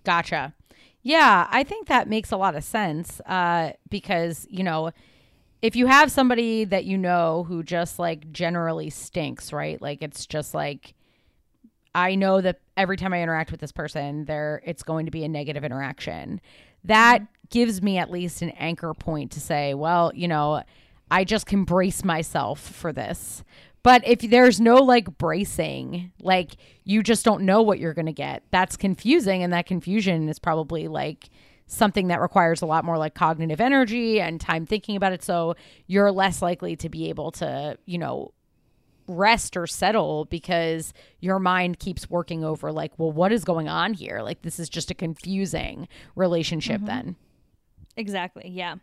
Gotcha. 0.04 0.54
Yeah, 1.02 1.48
I 1.50 1.64
think 1.64 1.88
that 1.88 2.08
makes 2.08 2.30
a 2.30 2.36
lot 2.36 2.54
of 2.54 2.62
sense 2.62 3.20
uh, 3.26 3.72
because, 3.90 4.46
you 4.48 4.62
know, 4.62 4.92
if 5.60 5.76
you 5.76 5.86
have 5.86 6.10
somebody 6.10 6.64
that 6.64 6.84
you 6.84 6.98
know 6.98 7.44
who 7.44 7.62
just 7.62 7.98
like 7.98 8.30
generally 8.32 8.90
stinks, 8.90 9.52
right? 9.52 9.80
Like 9.80 10.02
it's 10.02 10.26
just 10.26 10.54
like, 10.54 10.94
I 11.94 12.14
know 12.14 12.40
that 12.40 12.60
every 12.76 12.96
time 12.96 13.12
I 13.12 13.22
interact 13.22 13.50
with 13.50 13.60
this 13.60 13.72
person, 13.72 14.24
there 14.24 14.62
it's 14.64 14.82
going 14.82 15.06
to 15.06 15.12
be 15.12 15.24
a 15.24 15.28
negative 15.28 15.64
interaction. 15.64 16.40
That 16.84 17.22
gives 17.50 17.82
me 17.82 17.98
at 17.98 18.10
least 18.10 18.42
an 18.42 18.50
anchor 18.50 18.94
point 18.94 19.30
to 19.32 19.40
say, 19.40 19.74
well, 19.74 20.10
you 20.14 20.26
know, 20.26 20.62
I 21.10 21.24
just 21.24 21.46
can 21.46 21.64
brace 21.64 22.04
myself 22.04 22.58
for 22.60 22.92
this. 22.92 23.44
But 23.82 24.06
if 24.06 24.20
there's 24.20 24.60
no 24.60 24.76
like 24.76 25.18
bracing, 25.18 26.12
like 26.20 26.52
you 26.84 27.02
just 27.02 27.24
don't 27.24 27.42
know 27.42 27.62
what 27.62 27.78
you're 27.78 27.94
going 27.94 28.06
to 28.06 28.12
get, 28.12 28.44
that's 28.50 28.76
confusing. 28.76 29.42
And 29.42 29.52
that 29.52 29.66
confusion 29.66 30.28
is 30.28 30.38
probably 30.38 30.88
like 30.88 31.30
something 31.66 32.08
that 32.08 32.20
requires 32.20 32.62
a 32.62 32.66
lot 32.66 32.84
more 32.84 32.98
like 32.98 33.14
cognitive 33.14 33.60
energy 33.60 34.20
and 34.20 34.40
time 34.40 34.66
thinking 34.66 34.94
about 34.94 35.12
it. 35.12 35.22
So 35.22 35.56
you're 35.86 36.12
less 36.12 36.42
likely 36.42 36.76
to 36.76 36.88
be 36.88 37.08
able 37.08 37.32
to, 37.32 37.76
you 37.86 37.98
know, 37.98 38.32
rest 39.08 39.56
or 39.56 39.66
settle 39.66 40.26
because 40.26 40.92
your 41.20 41.38
mind 41.38 41.78
keeps 41.78 42.08
working 42.08 42.44
over 42.44 42.70
like, 42.70 42.92
well, 42.98 43.10
what 43.10 43.32
is 43.32 43.44
going 43.44 43.68
on 43.68 43.94
here? 43.94 44.20
Like, 44.22 44.42
this 44.42 44.60
is 44.60 44.68
just 44.68 44.90
a 44.90 44.94
confusing 44.94 45.88
relationship 46.14 46.76
mm-hmm. 46.76 46.86
then. 46.86 47.16
Exactly. 47.96 48.48
Yeah. 48.48 48.76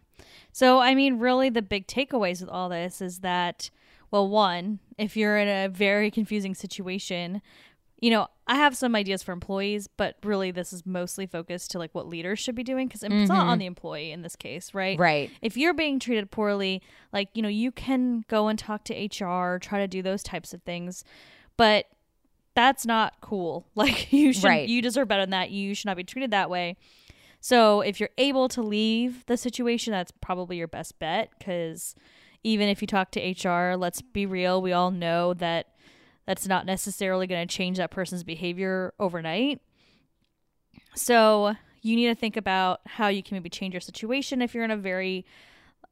So, 0.52 0.80
I 0.80 0.94
mean, 0.94 1.20
really, 1.20 1.50
the 1.50 1.62
big 1.62 1.88
takeaways 1.88 2.42
with 2.42 2.50
all 2.50 2.70
this 2.70 3.02
is 3.02 3.20
that, 3.20 3.70
well, 4.12 4.28
one, 4.28 4.80
if 4.98 5.16
you're 5.16 5.38
in 5.38 5.48
a 5.48 5.70
very 5.70 6.12
confusing 6.12 6.56
situation, 6.56 7.42
you 8.02 8.10
know, 8.10 8.28
I 8.48 8.56
have 8.56 8.76
some 8.76 8.96
ideas 8.96 9.22
for 9.22 9.32
employees, 9.32 9.88
but 9.88 10.16
really, 10.24 10.52
this 10.52 10.72
is 10.72 10.86
mostly 10.86 11.28
focused 11.28 11.72
to 11.72 11.80
like 11.80 11.94
what 11.94 12.08
leaders 12.08 12.40
should 12.40 12.56
be 12.56 12.64
doing 12.64 12.88
because 12.88 13.04
it's 13.04 13.12
not 13.12 13.42
mm-hmm. 13.42 13.50
on 13.50 13.60
the 13.60 13.66
employee 13.66 14.12
in 14.12 14.22
this 14.22 14.36
case, 14.36 14.74
right? 14.74 14.98
Right. 14.98 15.30
If 15.42 15.58
you're 15.58 15.74
being 15.74 16.00
treated 16.00 16.32
poorly, 16.32 16.82
like, 17.12 17.30
you 17.34 17.42
know, 17.42 17.50
you 17.50 17.72
can 17.72 18.24
go 18.28 18.48
and 18.48 18.58
talk 18.58 18.86
to 18.86 18.94
HR, 18.94 19.60
try 19.60 19.80
to 19.80 19.88
do 19.88 20.02
those 20.02 20.24
types 20.24 20.54
of 20.54 20.64
things, 20.64 21.04
but 21.58 21.86
that's 22.56 22.86
not 22.86 23.16
cool. 23.22 23.68
Like, 23.76 24.12
you 24.12 24.34
should, 24.34 24.46
Right. 24.46 24.68
you 24.68 24.82
deserve 24.82 25.08
better 25.08 25.24
than 25.24 25.32
that. 25.32 25.52
You 25.52 25.76
should 25.76 25.86
not 25.86 25.98
be 25.98 26.04
treated 26.04 26.32
that 26.32 26.50
way. 26.50 26.78
So 27.42 27.82
if 27.82 28.00
you're 28.00 28.10
able 28.18 28.50
to 28.50 28.62
leave 28.62 29.26
the 29.28 29.38
situation, 29.38 29.92
that's 29.92 30.12
probably 30.22 30.58
your 30.58 30.68
best 30.68 31.00
bet 31.00 31.32
because 31.38 31.96
even 32.44 32.70
if 32.70 32.82
you 32.82 32.88
talk 32.88 33.12
to 33.12 33.20
HR, 33.20 33.76
let's 33.76 34.02
be 34.02 34.26
real, 34.26 34.62
we 34.62 34.72
all 34.72 34.92
know 34.92 35.34
that 35.36 35.68
that's 36.26 36.48
not 36.48 36.66
necessarily 36.66 37.28
going 37.28 37.46
to 37.48 37.54
change 37.54 37.78
that 37.78 37.92
person's 37.92 38.24
behavior 38.24 38.94
overnight. 39.00 39.62
So 40.96 41.56
you 41.82 41.96
need 41.96 42.08
to 42.08 42.16
think 42.16 42.38
about 42.38 42.82
how 42.86 43.08
you 43.08 43.24
can 43.24 43.36
maybe 43.36 43.50
change 43.50 43.74
your 43.74 43.82
situation 43.82 44.42
if 44.42 44.54
you're 44.54 44.64
in 44.64 44.72
a 44.72 44.78
very 44.78 45.26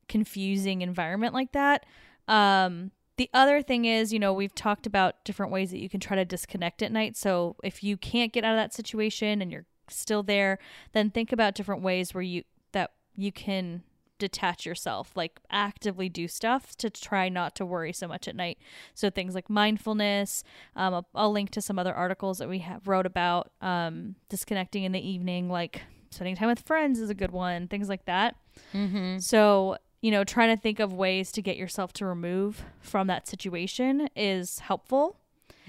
confusing 0.07 0.81
environment 0.81 1.33
like 1.33 1.51
that. 1.53 1.85
Um, 2.27 2.91
the 3.17 3.29
other 3.33 3.61
thing 3.61 3.85
is, 3.85 4.13
you 4.13 4.19
know, 4.19 4.31
we've 4.31 4.53
talked 4.53 4.85
about 4.85 5.23
different 5.25 5.51
ways 5.51 5.71
that 5.71 5.79
you 5.79 5.89
can 5.89 5.99
try 5.99 6.15
to 6.15 6.25
disconnect 6.25 6.81
at 6.83 6.91
night. 6.91 7.17
So 7.17 7.55
if 7.63 7.83
you 7.83 7.97
can't 7.97 8.31
get 8.31 8.43
out 8.43 8.53
of 8.53 8.57
that 8.57 8.73
situation 8.73 9.41
and 9.41 9.51
you're 9.51 9.65
still 9.89 10.23
there, 10.23 10.59
then 10.93 11.09
think 11.09 11.31
about 11.31 11.55
different 11.55 11.81
ways 11.81 12.13
where 12.13 12.21
you 12.21 12.43
that 12.73 12.91
you 13.15 13.31
can 13.31 13.83
detach 14.17 14.65
yourself, 14.65 15.11
like 15.15 15.39
actively 15.49 16.09
do 16.09 16.27
stuff 16.27 16.75
to 16.77 16.89
try 16.89 17.29
not 17.29 17.55
to 17.55 17.65
worry 17.65 17.93
so 17.93 18.07
much 18.07 18.27
at 18.27 18.35
night. 18.35 18.57
So 18.93 19.09
things 19.09 19.35
like 19.35 19.49
mindfulness. 19.49 20.43
Um, 20.75 20.93
I'll, 20.93 21.07
I'll 21.15 21.31
link 21.31 21.51
to 21.51 21.61
some 21.61 21.79
other 21.79 21.93
articles 21.93 22.37
that 22.39 22.49
we 22.49 22.59
have 22.59 22.87
wrote 22.87 23.05
about 23.05 23.51
um, 23.61 24.15
disconnecting 24.29 24.83
in 24.83 24.91
the 24.91 25.07
evening, 25.07 25.49
like 25.49 25.81
spending 26.09 26.35
time 26.35 26.49
with 26.49 26.61
friends 26.61 26.99
is 26.99 27.09
a 27.09 27.15
good 27.15 27.31
one. 27.31 27.67
Things 27.67 27.89
like 27.89 28.05
that. 28.05 28.35
Mm-hmm. 28.73 29.19
So, 29.19 29.77
you 30.01 30.11
know, 30.11 30.23
trying 30.23 30.55
to 30.55 30.61
think 30.61 30.79
of 30.79 30.93
ways 30.93 31.31
to 31.33 31.41
get 31.41 31.57
yourself 31.57 31.93
to 31.93 32.05
remove 32.05 32.63
from 32.79 33.07
that 33.07 33.27
situation 33.27 34.09
is 34.15 34.59
helpful. 34.59 35.19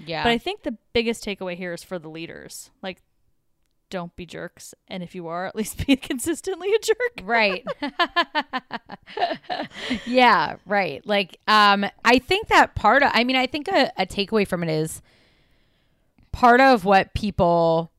Yeah. 0.05 0.23
But 0.23 0.29
I 0.29 0.37
think 0.37 0.63
the 0.63 0.77
biggest 0.93 1.25
takeaway 1.25 1.55
here 1.55 1.73
is 1.73 1.83
for 1.83 1.99
the 1.99 2.09
leaders. 2.09 2.71
Like, 2.81 3.01
don't 3.89 4.15
be 4.15 4.25
jerks. 4.25 4.73
And 4.87 5.03
if 5.03 5.15
you 5.15 5.27
are, 5.27 5.45
at 5.45 5.55
least 5.55 5.85
be 5.87 5.95
consistently 5.95 6.73
a 6.73 6.79
jerk. 6.79 7.21
right 7.23 7.65
yeah 10.05 10.55
right 10.65 11.05
like 11.05 11.37
um 11.47 11.85
i 12.05 12.19
think 12.19 12.47
that 12.47 12.75
part 12.75 13.01
of 13.03 13.09
i 13.13 13.23
mean 13.23 13.35
i 13.35 13.47
think 13.47 13.67
a, 13.67 13.91
a 13.97 14.05
takeaway 14.05 14.47
from 14.47 14.63
it 14.63 14.69
is 14.69 15.01
part 16.31 16.61
of 16.61 16.85
what 16.85 17.13
people 17.13 17.91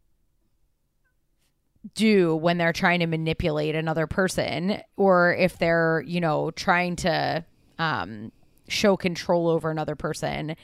do 1.95 2.37
when 2.37 2.59
they're 2.59 2.73
trying 2.73 3.01
to 3.01 3.07
manipulate 3.07 3.75
another 3.75 4.07
person 4.07 4.81
or 4.97 5.35
if 5.35 5.59
they're 5.59 6.03
you 6.07 6.21
know 6.21 6.51
trying 6.53 6.95
to 6.95 7.45
um 7.79 8.31
show 8.69 8.97
control 8.97 9.49
over 9.49 9.71
another 9.71 9.97
person 9.97 10.55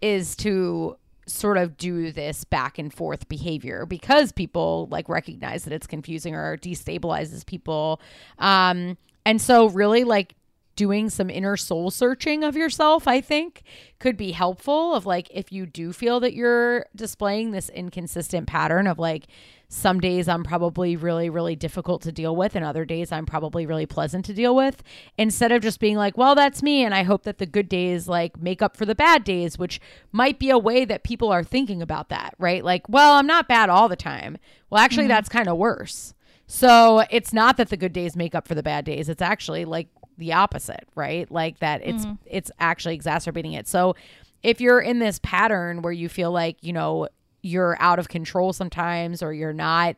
is 0.00 0.36
to 0.36 0.96
sort 1.26 1.58
of 1.58 1.76
do 1.76 2.12
this 2.12 2.44
back 2.44 2.78
and 2.78 2.92
forth 2.92 3.28
behavior 3.28 3.84
because 3.84 4.32
people 4.32 4.88
like 4.90 5.08
recognize 5.08 5.64
that 5.64 5.72
it's 5.72 5.86
confusing 5.86 6.34
or 6.34 6.56
destabilizes 6.56 7.44
people. 7.44 8.00
Um 8.38 8.96
and 9.24 9.42
so 9.42 9.68
really 9.68 10.04
like 10.04 10.36
doing 10.76 11.10
some 11.10 11.30
inner 11.30 11.56
soul 11.56 11.90
searching 11.90 12.44
of 12.44 12.54
yourself 12.54 13.08
i 13.08 13.18
think 13.18 13.62
could 13.98 14.16
be 14.16 14.32
helpful 14.32 14.94
of 14.94 15.06
like 15.06 15.26
if 15.32 15.50
you 15.50 15.64
do 15.64 15.90
feel 15.92 16.20
that 16.20 16.34
you're 16.34 16.84
displaying 16.94 17.50
this 17.50 17.70
inconsistent 17.70 18.46
pattern 18.46 18.86
of 18.86 18.98
like 18.98 19.26
some 19.68 20.00
days 20.00 20.28
I'm 20.28 20.44
probably 20.44 20.96
really, 20.96 21.28
really 21.28 21.56
difficult 21.56 22.02
to 22.02 22.12
deal 22.12 22.36
with, 22.36 22.54
and 22.54 22.64
other 22.64 22.84
days 22.84 23.10
I'm 23.10 23.26
probably 23.26 23.66
really 23.66 23.86
pleasant 23.86 24.24
to 24.26 24.34
deal 24.34 24.54
with. 24.54 24.82
Instead 25.18 25.52
of 25.52 25.62
just 25.62 25.80
being 25.80 25.96
like, 25.96 26.16
well, 26.16 26.34
that's 26.34 26.62
me, 26.62 26.84
and 26.84 26.94
I 26.94 27.02
hope 27.02 27.24
that 27.24 27.38
the 27.38 27.46
good 27.46 27.68
days 27.68 28.08
like 28.08 28.40
make 28.40 28.62
up 28.62 28.76
for 28.76 28.86
the 28.86 28.94
bad 28.94 29.24
days, 29.24 29.58
which 29.58 29.80
might 30.12 30.38
be 30.38 30.50
a 30.50 30.58
way 30.58 30.84
that 30.84 31.02
people 31.02 31.30
are 31.32 31.44
thinking 31.44 31.82
about 31.82 32.08
that, 32.10 32.34
right? 32.38 32.64
Like, 32.64 32.88
well, 32.88 33.14
I'm 33.14 33.26
not 33.26 33.48
bad 33.48 33.68
all 33.68 33.88
the 33.88 33.96
time. 33.96 34.38
Well, 34.70 34.82
actually, 34.82 35.04
mm-hmm. 35.04 35.10
that's 35.10 35.28
kind 35.28 35.48
of 35.48 35.56
worse. 35.56 36.14
So 36.46 37.04
it's 37.10 37.32
not 37.32 37.56
that 37.56 37.70
the 37.70 37.76
good 37.76 37.92
days 37.92 38.14
make 38.14 38.34
up 38.34 38.46
for 38.46 38.54
the 38.54 38.62
bad 38.62 38.84
days. 38.84 39.08
It's 39.08 39.22
actually 39.22 39.64
like 39.64 39.88
the 40.16 40.32
opposite, 40.32 40.86
right? 40.94 41.30
Like 41.30 41.58
that 41.58 41.82
it's 41.84 42.06
mm-hmm. 42.06 42.14
it's 42.24 42.50
actually 42.58 42.94
exacerbating 42.94 43.52
it. 43.52 43.66
So 43.68 43.96
if 44.42 44.60
you're 44.60 44.80
in 44.80 44.98
this 44.98 45.18
pattern 45.22 45.82
where 45.82 45.92
you 45.92 46.08
feel 46.08 46.30
like, 46.30 46.56
you 46.62 46.72
know, 46.72 47.08
you're 47.46 47.76
out 47.80 47.98
of 47.98 48.08
control 48.08 48.52
sometimes 48.52 49.22
or 49.22 49.32
you're 49.32 49.52
not 49.52 49.96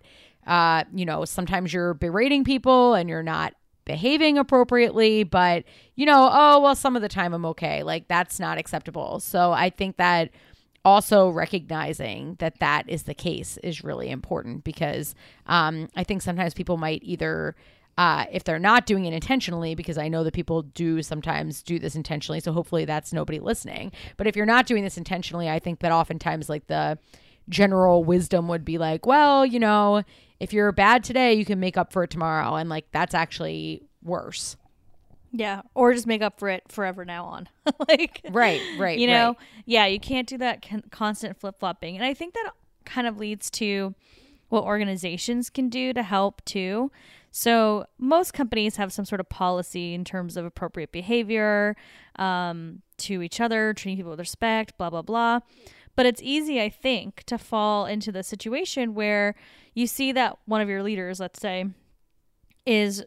uh, 0.48 0.84
you 0.94 1.04
know, 1.04 1.26
sometimes 1.26 1.72
you're 1.72 1.94
berating 1.94 2.42
people 2.42 2.94
and 2.94 3.08
you're 3.08 3.22
not 3.22 3.54
behaving 3.84 4.38
appropriately, 4.38 5.22
but 5.22 5.64
you 5.94 6.06
know, 6.06 6.28
oh, 6.32 6.61
well, 6.61 6.74
some 6.74 6.96
of 6.96 7.02
the 7.02 7.08
time 7.08 7.34
I'm 7.34 7.44
okay. 7.44 7.82
Like 7.82 8.08
that's 8.08 8.40
not 8.40 8.56
acceptable. 8.58 9.20
So 9.20 9.52
I 9.52 9.70
think 9.70 9.98
that 9.98 10.30
also 10.84 11.28
recognizing 11.28 12.37
that 12.38 12.61
that 12.61 12.88
is 12.88 13.02
the 13.02 13.14
case 13.14 13.58
is 13.62 13.84
really 13.84 14.08
important 14.08 14.64
because 14.64 15.14
um, 15.46 15.88
I 15.94 16.02
think 16.02 16.22
sometimes 16.22 16.54
people 16.54 16.78
might 16.78 17.02
either 17.04 17.54
uh, 17.98 18.26
if 18.30 18.44
they're 18.44 18.61
not 18.61 18.87
doing 18.87 19.06
it 19.06 19.12
intentionally, 19.12 19.74
because 19.74 19.98
I 19.98 20.06
know 20.06 20.22
that 20.22 20.32
people 20.32 20.62
do 20.62 21.02
sometimes 21.02 21.64
do 21.64 21.80
this 21.80 21.96
intentionally. 21.96 22.38
So 22.38 22.52
hopefully 22.52 22.84
that's 22.84 23.12
nobody 23.12 23.40
listening. 23.40 23.90
But 24.16 24.28
if 24.28 24.37
you're 24.37 24.46
not 24.46 24.66
doing 24.66 24.84
this 24.84 24.96
intentionally, 24.96 25.50
I 25.50 25.58
think 25.58 25.80
that 25.80 25.90
oftentimes 25.90 26.48
like 26.48 26.68
the 26.68 26.96
general 27.48 28.04
wisdom 28.04 28.48
would 28.48 28.64
be 28.64 28.78
like, 28.78 29.06
well, 29.06 29.44
you 29.44 29.58
know, 29.58 30.02
if 30.40 30.52
you're 30.52 30.70
bad 30.72 31.04
today, 31.04 31.34
you 31.34 31.44
can 31.44 31.61
make 31.61 31.76
up 31.76 31.92
for 31.92 32.04
it 32.04 32.11
tomorrow. 32.11 32.54
And 32.56 32.68
like 32.68 32.87
that's 32.92 33.14
actually 33.14 33.82
worse. 34.02 34.56
Yeah, 35.30 35.62
or 35.74 35.92
just 35.92 36.06
make 36.06 36.22
up 36.22 36.38
for 36.38 36.48
it 36.48 36.64
forever 36.68 37.04
now 37.04 37.24
on. 37.26 37.48
like 37.88 38.22
right, 38.30 38.62
right. 38.78 38.98
You 38.98 39.08
know, 39.08 39.26
right. 39.28 39.37
yeah, 39.66 39.87
you 39.87 40.00
can't 40.00 40.26
do 40.26 40.38
that 40.38 40.66
con- 40.66 40.84
constant 40.90 41.38
flip 41.38 41.56
flopping, 41.58 41.96
and 41.96 42.04
I 42.04 42.14
think 42.14 42.34
that 42.34 42.52
kind 42.84 43.06
of 43.06 43.18
leads 43.18 43.50
to 43.50 43.94
what 44.48 44.64
organizations 44.64 45.50
can 45.50 45.68
do 45.68 45.92
to 45.92 46.02
help 46.02 46.42
too. 46.46 46.90
So, 47.30 47.87
most 47.98 48.32
companies 48.32 48.76
have 48.76 48.92
some 48.92 49.04
sort 49.04 49.20
of 49.20 49.28
policy 49.28 49.92
in 49.92 50.04
terms 50.04 50.37
of 50.37 50.46
appropriate 50.46 50.92
behavior 50.92 51.76
um, 52.16 52.80
to 52.98 53.20
each 53.20 53.40
other, 53.40 53.74
treating 53.74 53.98
people 53.98 54.11
with 54.11 54.20
respect, 54.20 54.78
blah, 54.78 54.88
blah, 54.88 55.02
blah. 55.02 55.40
But 55.98 56.06
it's 56.06 56.22
easy, 56.22 56.62
I 56.62 56.68
think, 56.68 57.24
to 57.24 57.37
fall 57.37 57.84
into 57.84 58.12
the 58.12 58.22
situation 58.22 58.94
where 58.94 59.34
you 59.74 59.88
see 59.88 60.12
that 60.12 60.38
one 60.44 60.61
of 60.61 60.68
your 60.68 60.80
leaders, 60.84 61.18
let's 61.18 61.40
say, 61.40 61.66
is 62.64 63.04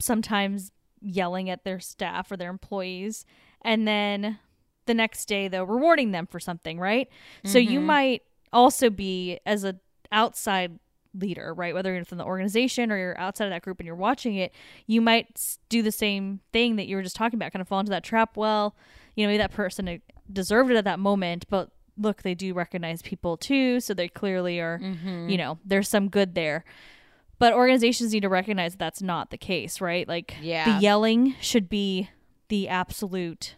sometimes 0.00 0.72
yelling 1.00 1.48
at 1.48 1.62
their 1.62 1.78
staff 1.78 2.32
or 2.32 2.36
their 2.36 2.50
employees, 2.50 3.24
and 3.62 3.86
then 3.86 4.40
the 4.86 4.94
next 4.94 5.26
day, 5.26 5.46
though, 5.46 5.62
rewarding 5.62 6.10
them 6.10 6.26
for 6.26 6.40
something, 6.40 6.80
right? 6.80 7.08
Mm-hmm. 7.08 7.48
So, 7.48 7.58
you 7.60 7.78
mm-hmm. 7.78 7.86
might 7.86 8.22
also 8.52 8.90
be, 8.90 9.38
as 9.46 9.62
a 9.62 9.76
outside 10.10 10.80
leader, 11.14 11.54
right? 11.54 11.74
Whether 11.74 11.94
you're 11.94 12.04
from 12.04 12.18
the 12.18 12.24
organization 12.24 12.90
or 12.90 12.98
you're 12.98 13.20
outside 13.20 13.44
of 13.44 13.50
that 13.52 13.62
group 13.62 13.78
and 13.78 13.86
you're 13.86 13.94
watching 13.94 14.34
it, 14.34 14.52
you 14.88 15.00
might 15.00 15.58
do 15.68 15.80
the 15.80 15.92
same 15.92 16.40
thing 16.52 16.74
that 16.74 16.88
you 16.88 16.96
were 16.96 17.04
just 17.04 17.14
talking 17.14 17.38
about, 17.38 17.52
kind 17.52 17.60
of 17.60 17.68
fall 17.68 17.78
into 17.78 17.90
that 17.90 18.02
trap. 18.02 18.36
Well, 18.36 18.74
you 19.14 19.24
know, 19.24 19.28
maybe 19.28 19.38
that 19.38 19.52
person 19.52 20.02
deserved 20.32 20.72
it 20.72 20.76
at 20.76 20.82
that 20.86 20.98
moment, 20.98 21.44
but 21.48 21.70
look, 21.98 22.22
they 22.22 22.34
do 22.34 22.54
recognize 22.54 23.02
people 23.02 23.36
too, 23.36 23.80
so 23.80 23.94
they 23.94 24.08
clearly 24.08 24.60
are, 24.60 24.78
mm-hmm. 24.78 25.28
you 25.28 25.36
know, 25.36 25.58
there's 25.64 25.88
some 25.88 26.08
good 26.08 26.34
there. 26.34 26.64
But 27.38 27.52
organizations 27.52 28.12
need 28.12 28.20
to 28.20 28.28
recognize 28.28 28.72
that 28.72 28.78
that's 28.78 29.02
not 29.02 29.30
the 29.30 29.38
case, 29.38 29.80
right? 29.80 30.08
Like, 30.08 30.36
yeah. 30.40 30.76
the 30.76 30.80
yelling 30.80 31.34
should 31.40 31.68
be 31.68 32.08
the 32.48 32.68
absolute 32.68 33.56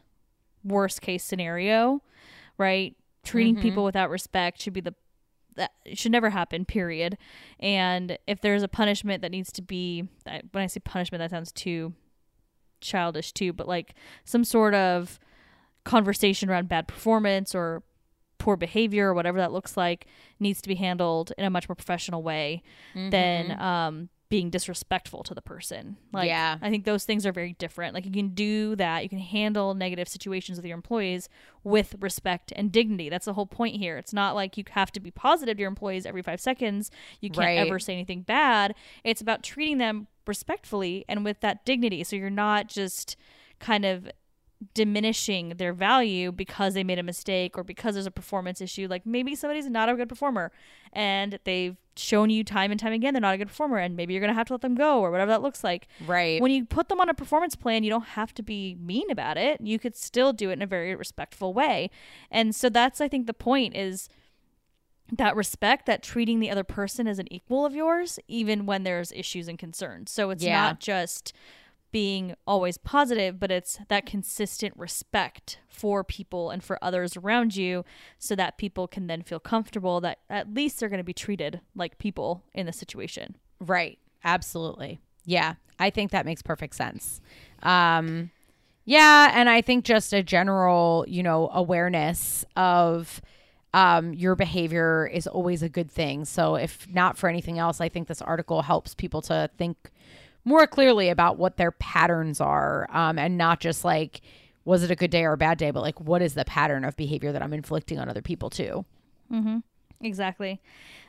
worst 0.65 1.01
case 1.01 1.23
scenario, 1.23 2.03
right? 2.57 2.97
Treating 3.25 3.55
mm-hmm. 3.55 3.63
people 3.63 3.85
without 3.85 4.11
respect 4.11 4.61
should 4.61 4.73
be 4.73 4.81
the 4.81 4.95
that 5.59 5.73
should 5.93 6.13
never 6.13 6.31
happen 6.31 6.65
period 6.65 7.19
and 7.61 8.17
if 8.29 8.41
there's 8.41 8.63
a 8.63 8.69
punishment 8.69 9.23
that 9.23 9.33
needs 9.33 9.51
to 9.51 9.61
be 9.61 10.09
when 10.25 10.63
i 10.63 10.67
say 10.67 10.79
punishment 10.79 11.19
that 11.21 11.31
sounds 11.31 11.51
too 11.51 11.93
childish 12.81 13.33
too 13.33 13.53
but 13.53 13.67
like 13.67 13.95
some 14.25 14.45
sort 14.45 14.73
of 14.73 15.19
conversation 15.85 16.49
around 16.49 16.69
bad 16.69 16.87
performance 16.87 17.55
or 17.55 17.83
poor 18.39 18.57
behavior 18.57 19.09
or 19.09 19.15
whatever 19.15 19.39
that 19.39 19.53
looks 19.53 19.77
like 19.77 20.07
needs 20.41 20.63
to 20.63 20.69
be 20.69 20.77
handled 20.77 21.33
in 21.37 21.45
a 21.45 21.51
much 21.51 21.69
more 21.69 21.77
professional 21.77 22.23
way 22.23 22.63
mm-hmm. 22.95 23.11
than 23.11 23.61
um, 23.61 24.09
being 24.29 24.51
disrespectful 24.51 25.23
to 25.23 25.35
the 25.35 25.41
person. 25.41 25.97
Like, 26.13 26.29
yeah. 26.29 26.59
I 26.61 26.71
think 26.71 26.85
those 26.85 27.05
things 27.05 27.25
are 27.25 27.33
very 27.33 27.55
different. 27.55 27.95
Like, 27.95 28.05
you 28.05 28.13
can 28.13 28.29
do 28.31 28.77
that. 28.77 29.03
You 29.03 29.09
can 29.09 29.19
handle 29.19 29.75
negative 29.75 30.09
situations 30.09 30.59
with 30.59 30.67
your 30.67 30.77
employees 30.77 31.29
with 31.65 31.97
respect 32.01 32.53
and 32.55 32.71
dignity. 32.71 33.09
That's 33.09 33.25
the 33.25 33.33
whole 33.33 33.47
point 33.47 33.77
here. 33.77 33.97
It's 33.97 34.13
not 34.13 34.35
like 34.35 34.59
you 34.59 34.65
have 34.71 34.93
to 34.93 35.01
be 35.01 35.11
positive 35.11 35.57
to 35.57 35.61
your 35.61 35.69
employees 35.69 36.05
every 36.05 36.23
five 36.23 36.41
seconds. 36.41 36.91
You 37.21 37.31
can't 37.31 37.47
right. 37.47 37.59
ever 37.59 37.79
say 37.79 37.95
anything 37.95 38.23
bad. 38.23 38.75
It's 39.03 39.23
about 39.23 39.43
treating 39.43 39.79
them 39.79 40.09
respectfully 40.27 41.07
and 41.09 41.25
with 41.25 41.41
that 41.41 41.65
dignity. 41.65 42.05
So 42.05 42.15
you're 42.15 42.29
not 42.29 42.69
just 42.69 43.17
kind 43.61 43.85
of 43.85 44.11
diminishing 44.75 45.51
their 45.51 45.73
value 45.73 46.33
because 46.33 46.75
they 46.75 46.83
made 46.83 46.99
a 46.99 47.03
mistake 47.03 47.57
or 47.57 47.63
because 47.63 47.95
there's 47.95 48.07
a 48.07 48.11
performance 48.11 48.61
issue. 48.61 48.89
Like 48.89 49.07
maybe 49.07 49.35
somebody's 49.35 49.69
not 49.69 49.89
a 49.89 49.95
good 49.95 50.09
performer 50.09 50.51
and 50.93 51.39
they've 51.45 51.77
shown 51.97 52.31
you 52.31 52.45
time 52.45 52.71
and 52.71 52.79
time 52.79 52.93
again 52.93 53.13
they're 53.13 53.21
not 53.21 53.35
a 53.35 53.39
good 53.39 53.49
performer 53.49 53.77
and 53.77 53.97
maybe 53.97 54.15
you're 54.15 54.21
going 54.21 54.33
to 54.33 54.35
have 54.35 54.47
to 54.47 54.53
let 54.53 54.61
them 54.61 54.75
go 54.75 55.01
or 55.01 55.11
whatever 55.11 55.31
that 55.31 55.43
looks 55.43 55.63
like. 55.63 55.87
Right. 56.07 56.41
When 56.43 56.51
you 56.51 56.65
put 56.65 56.89
them 56.89 57.01
on 57.01 57.09
a 57.09 57.15
performance 57.15 57.55
plan, 57.55 57.85
you 57.85 57.91
don't 57.91 58.07
have 58.09 58.35
to 58.35 58.43
be 58.43 58.77
mean 58.81 59.11
about 59.11 59.37
it. 59.37 59.61
You 59.61 59.79
could 59.79 59.97
still 59.97 60.33
do 60.33 60.51
it 60.51 60.55
in 60.55 60.63
a 60.63 60.67
very 60.67 60.95
respectful 60.95 61.55
way. 61.55 61.91
And 62.31 62.55
so 62.55 62.69
that's 62.69 63.01
I 63.01 63.09
think 63.09 63.27
the 63.27 63.35
point 63.35 63.77
is 63.77 64.09
that 65.13 65.37
respect, 65.37 65.87
that 65.87 66.03
treating 66.03 66.41
the 66.41 66.51
other 66.51 66.65
person 66.65 67.07
as 67.07 67.19
an 67.19 67.33
equal 67.33 67.65
of 67.65 67.75
yours 67.75 68.19
even 68.27 68.67
when 68.67 68.83
there's 68.83 69.13
issues 69.13 69.47
and 69.47 69.59
concerns. 69.59 70.11
So 70.11 70.31
it's 70.31 70.43
yeah. 70.43 70.61
not 70.61 70.81
just 70.81 71.33
being 71.91 72.35
always 72.47 72.79
positive, 72.79 73.41
but 73.41 73.51
it's 73.51 73.79
that 73.89 74.07
consistent 74.07 74.75
respect 74.77 75.59
for 75.69 76.05
people 76.05 76.51
and 76.51 76.63
for 76.63 76.83
others 76.83 77.17
around 77.17 77.57
you 77.57 77.85
so 78.19 78.35
that 78.35 78.59
people 78.59 78.87
can 78.87 79.07
then 79.07 79.23
feel 79.23 79.41
comfortable 79.41 80.01
that 80.01 80.19
at 80.29 80.53
least 80.53 80.81
they're 80.81 80.89
going 80.89 80.99
to 80.99 81.05
be 81.05 81.15
treated 81.15 81.61
like 81.75 81.99
people 81.99 82.45
in 82.53 82.67
the 82.67 82.73
situation. 82.73 83.37
Right. 83.61 83.99
Absolutely. 84.25 85.01
Yeah. 85.25 85.55
I 85.79 85.91
think 85.91 86.11
that 86.11 86.27
makes 86.27 86.43
perfect 86.43 86.75
sense. 86.75 87.21
Um, 87.63 88.31
yeah. 88.85 89.31
And 89.35 89.49
I 89.49 89.61
think 89.61 89.85
just 89.85 90.13
a 90.13 90.23
general, 90.23 91.05
you 91.09 91.23
know, 91.23 91.51
awareness 91.53 92.45
of 92.57 93.21
um, 93.75 94.15
your 94.15 94.35
behavior 94.35 95.07
is 95.13 95.27
always 95.27 95.63
a 95.63 95.69
good 95.69 95.91
thing. 95.91 96.25
So, 96.25 96.55
if 96.55 96.89
not 96.91 97.19
for 97.19 97.29
anything 97.29 97.59
else, 97.59 97.81
I 97.81 97.89
think 97.89 98.09
this 98.09 98.23
article 98.23 98.63
helps 98.63 98.95
people 98.95 99.21
to 99.23 99.51
think 99.59 99.91
more 100.49 100.67
clearly 100.67 101.11
about 101.11 101.37
what 101.37 101.59
their 101.59 101.71
patterns 101.71 102.41
are 102.41 102.89
um, 102.91 103.19
and 103.19 103.37
not 103.37 103.61
just 103.61 103.85
like 103.85 104.23
was 104.65 104.83
it 104.83 104.91
a 104.91 104.97
good 104.97 105.11
day 105.11 105.25
or 105.25 105.33
a 105.33 105.37
bad 105.37 105.59
day 105.59 105.71
but 105.71 105.83
like 105.83 106.01
what 106.01 106.23
is 106.23 106.35
the 106.35 106.45
pattern 106.45 106.85
of 106.85 106.97
behavior 106.97 107.33
that 107.33 107.43
i'm 107.43 107.53
inflicting 107.53 107.99
on 107.99 108.09
other 108.09 108.23
people 108.23 108.51
too? 108.51 108.85
Mm-hmm. 109.31 109.59
exactly. 110.01 110.61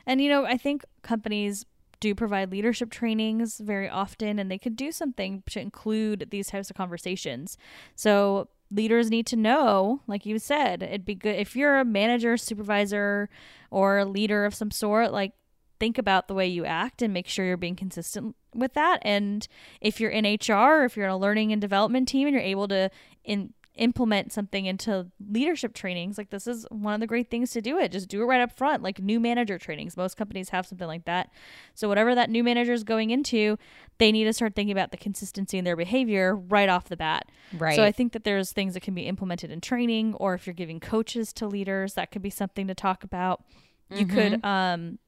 And 0.06 0.20
you 0.20 0.28
know 0.28 0.44
i 0.44 0.56
think 0.56 0.84
companies 1.02 1.64
do 2.00 2.14
provide 2.14 2.50
leadership 2.50 2.90
trainings 2.90 3.58
very 3.58 3.88
often 3.88 4.38
and 4.38 4.50
they 4.50 4.58
could 4.58 4.76
do 4.76 4.90
something 4.90 5.42
to 5.50 5.60
include 5.60 6.28
these 6.30 6.48
types 6.48 6.70
of 6.70 6.76
conversations. 6.76 7.58
So 7.94 8.48
leaders 8.70 9.10
need 9.10 9.26
to 9.26 9.36
know 9.36 10.00
like 10.06 10.24
you 10.24 10.38
said 10.38 10.82
it'd 10.82 11.04
be 11.04 11.14
good 11.14 11.34
if 11.34 11.56
you're 11.56 11.78
a 11.78 11.84
manager 11.84 12.36
supervisor 12.36 13.28
or 13.70 13.98
a 13.98 14.04
leader 14.04 14.44
of 14.44 14.54
some 14.54 14.70
sort 14.70 15.10
like 15.12 15.32
think 15.80 15.98
about 15.98 16.28
the 16.28 16.34
way 16.34 16.46
you 16.46 16.64
act 16.64 17.02
and 17.02 17.12
make 17.12 17.26
sure 17.26 17.44
you're 17.44 17.56
being 17.56 17.74
consistent 17.74 18.36
with 18.54 18.74
that. 18.74 19.00
And 19.02 19.48
if 19.80 19.98
you're 19.98 20.10
in 20.10 20.24
HR, 20.24 20.84
if 20.84 20.96
you're 20.96 21.06
in 21.06 21.12
a 21.12 21.18
learning 21.18 21.52
and 21.52 21.60
development 21.60 22.06
team 22.06 22.28
and 22.28 22.34
you're 22.34 22.42
able 22.42 22.68
to 22.68 22.90
in, 23.24 23.54
implement 23.76 24.30
something 24.30 24.66
into 24.66 25.06
leadership 25.30 25.72
trainings, 25.72 26.18
like 26.18 26.28
this 26.30 26.46
is 26.46 26.66
one 26.70 26.92
of 26.92 27.00
the 27.00 27.06
great 27.06 27.30
things 27.30 27.50
to 27.52 27.62
do 27.62 27.78
it. 27.78 27.90
Just 27.90 28.08
do 28.08 28.20
it 28.20 28.26
right 28.26 28.40
up 28.40 28.52
front, 28.52 28.82
like 28.82 29.00
new 29.00 29.18
manager 29.18 29.58
trainings. 29.58 29.96
Most 29.96 30.16
companies 30.16 30.50
have 30.50 30.66
something 30.66 30.86
like 30.86 31.06
that. 31.06 31.30
So 31.74 31.88
whatever 31.88 32.14
that 32.14 32.28
new 32.28 32.44
manager 32.44 32.74
is 32.74 32.84
going 32.84 33.10
into, 33.10 33.56
they 33.98 34.12
need 34.12 34.24
to 34.24 34.32
start 34.34 34.54
thinking 34.54 34.72
about 34.72 34.90
the 34.90 34.98
consistency 34.98 35.56
in 35.56 35.64
their 35.64 35.76
behavior 35.76 36.36
right 36.36 36.68
off 36.68 36.88
the 36.88 36.96
bat. 36.96 37.30
Right. 37.56 37.74
So 37.74 37.82
I 37.82 37.90
think 37.90 38.12
that 38.12 38.24
there's 38.24 38.52
things 38.52 38.74
that 38.74 38.82
can 38.82 38.94
be 38.94 39.02
implemented 39.02 39.50
in 39.50 39.62
training, 39.62 40.14
or 40.14 40.34
if 40.34 40.46
you're 40.46 40.54
giving 40.54 40.78
coaches 40.78 41.32
to 41.34 41.46
leaders, 41.46 41.94
that 41.94 42.10
could 42.10 42.22
be 42.22 42.30
something 42.30 42.66
to 42.66 42.74
talk 42.74 43.02
about. 43.02 43.44
You 43.88 44.06
mm-hmm. 44.06 44.14
could 44.14 44.44
um 44.44 44.98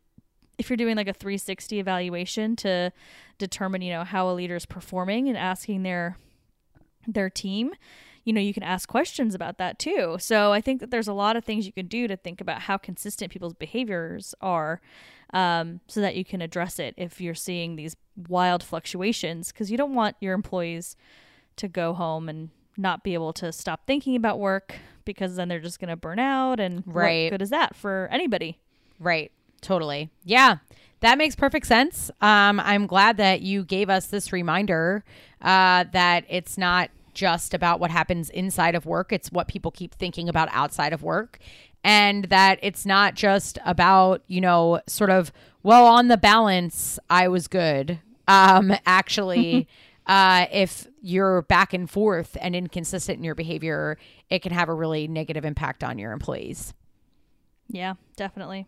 if 0.62 0.70
you're 0.70 0.76
doing 0.76 0.96
like 0.96 1.08
a 1.08 1.12
360 1.12 1.80
evaluation 1.80 2.54
to 2.56 2.92
determine, 3.36 3.82
you 3.82 3.92
know, 3.92 4.04
how 4.04 4.30
a 4.30 4.32
leader 4.32 4.54
is 4.54 4.64
performing 4.64 5.28
and 5.28 5.36
asking 5.36 5.82
their 5.82 6.16
their 7.06 7.28
team, 7.28 7.72
you 8.24 8.32
know, 8.32 8.40
you 8.40 8.54
can 8.54 8.62
ask 8.62 8.88
questions 8.88 9.34
about 9.34 9.58
that 9.58 9.80
too. 9.80 10.16
So 10.20 10.52
I 10.52 10.60
think 10.60 10.78
that 10.80 10.92
there's 10.92 11.08
a 11.08 11.12
lot 11.12 11.34
of 11.34 11.44
things 11.44 11.66
you 11.66 11.72
can 11.72 11.86
do 11.86 12.06
to 12.06 12.16
think 12.16 12.40
about 12.40 12.62
how 12.62 12.76
consistent 12.78 13.32
people's 13.32 13.54
behaviors 13.54 14.36
are 14.40 14.80
um, 15.34 15.80
so 15.88 16.00
that 16.00 16.14
you 16.14 16.24
can 16.24 16.40
address 16.40 16.78
it 16.78 16.94
if 16.96 17.20
you're 17.20 17.34
seeing 17.34 17.74
these 17.74 17.96
wild 18.28 18.62
fluctuations 18.62 19.50
because 19.50 19.68
you 19.68 19.76
don't 19.76 19.94
want 19.94 20.14
your 20.20 20.32
employees 20.34 20.94
to 21.56 21.66
go 21.66 21.92
home 21.92 22.28
and 22.28 22.50
not 22.76 23.02
be 23.02 23.14
able 23.14 23.32
to 23.32 23.50
stop 23.50 23.84
thinking 23.84 24.14
about 24.14 24.38
work 24.38 24.76
because 25.04 25.34
then 25.34 25.48
they're 25.48 25.58
just 25.58 25.80
going 25.80 25.90
to 25.90 25.96
burn 25.96 26.20
out 26.20 26.60
and 26.60 26.84
Right. 26.86 27.24
what 27.24 27.30
good 27.38 27.42
is 27.42 27.50
that 27.50 27.74
for 27.74 28.08
anybody 28.12 28.58
Right. 29.00 29.32
Totally. 29.62 30.10
Yeah. 30.24 30.56
That 31.00 31.18
makes 31.18 31.34
perfect 31.34 31.66
sense. 31.66 32.10
Um, 32.20 32.60
I'm 32.60 32.86
glad 32.86 33.16
that 33.16 33.40
you 33.40 33.64
gave 33.64 33.90
us 33.90 34.06
this 34.06 34.32
reminder 34.32 35.04
uh, 35.40 35.84
that 35.92 36.24
it's 36.28 36.56
not 36.58 36.90
just 37.14 37.54
about 37.54 37.80
what 37.80 37.90
happens 37.90 38.30
inside 38.30 38.74
of 38.74 38.86
work, 38.86 39.12
it's 39.12 39.30
what 39.30 39.48
people 39.48 39.70
keep 39.70 39.94
thinking 39.94 40.28
about 40.28 40.48
outside 40.52 40.92
of 40.92 41.02
work. 41.02 41.38
And 41.84 42.26
that 42.26 42.60
it's 42.62 42.86
not 42.86 43.14
just 43.14 43.58
about, 43.64 44.22
you 44.28 44.40
know, 44.40 44.80
sort 44.86 45.10
of, 45.10 45.32
well, 45.64 45.86
on 45.86 46.06
the 46.06 46.16
balance, 46.16 46.98
I 47.10 47.26
was 47.26 47.48
good. 47.48 47.98
Um, 48.28 48.72
actually, 48.86 49.66
uh, 50.06 50.46
if 50.52 50.86
you're 51.00 51.42
back 51.42 51.72
and 51.72 51.90
forth 51.90 52.36
and 52.40 52.54
inconsistent 52.54 53.18
in 53.18 53.24
your 53.24 53.34
behavior, 53.34 53.98
it 54.30 54.42
can 54.42 54.52
have 54.52 54.68
a 54.68 54.74
really 54.74 55.08
negative 55.08 55.44
impact 55.44 55.82
on 55.82 55.98
your 55.98 56.12
employees. 56.12 56.72
Yeah, 57.68 57.94
definitely. 58.16 58.66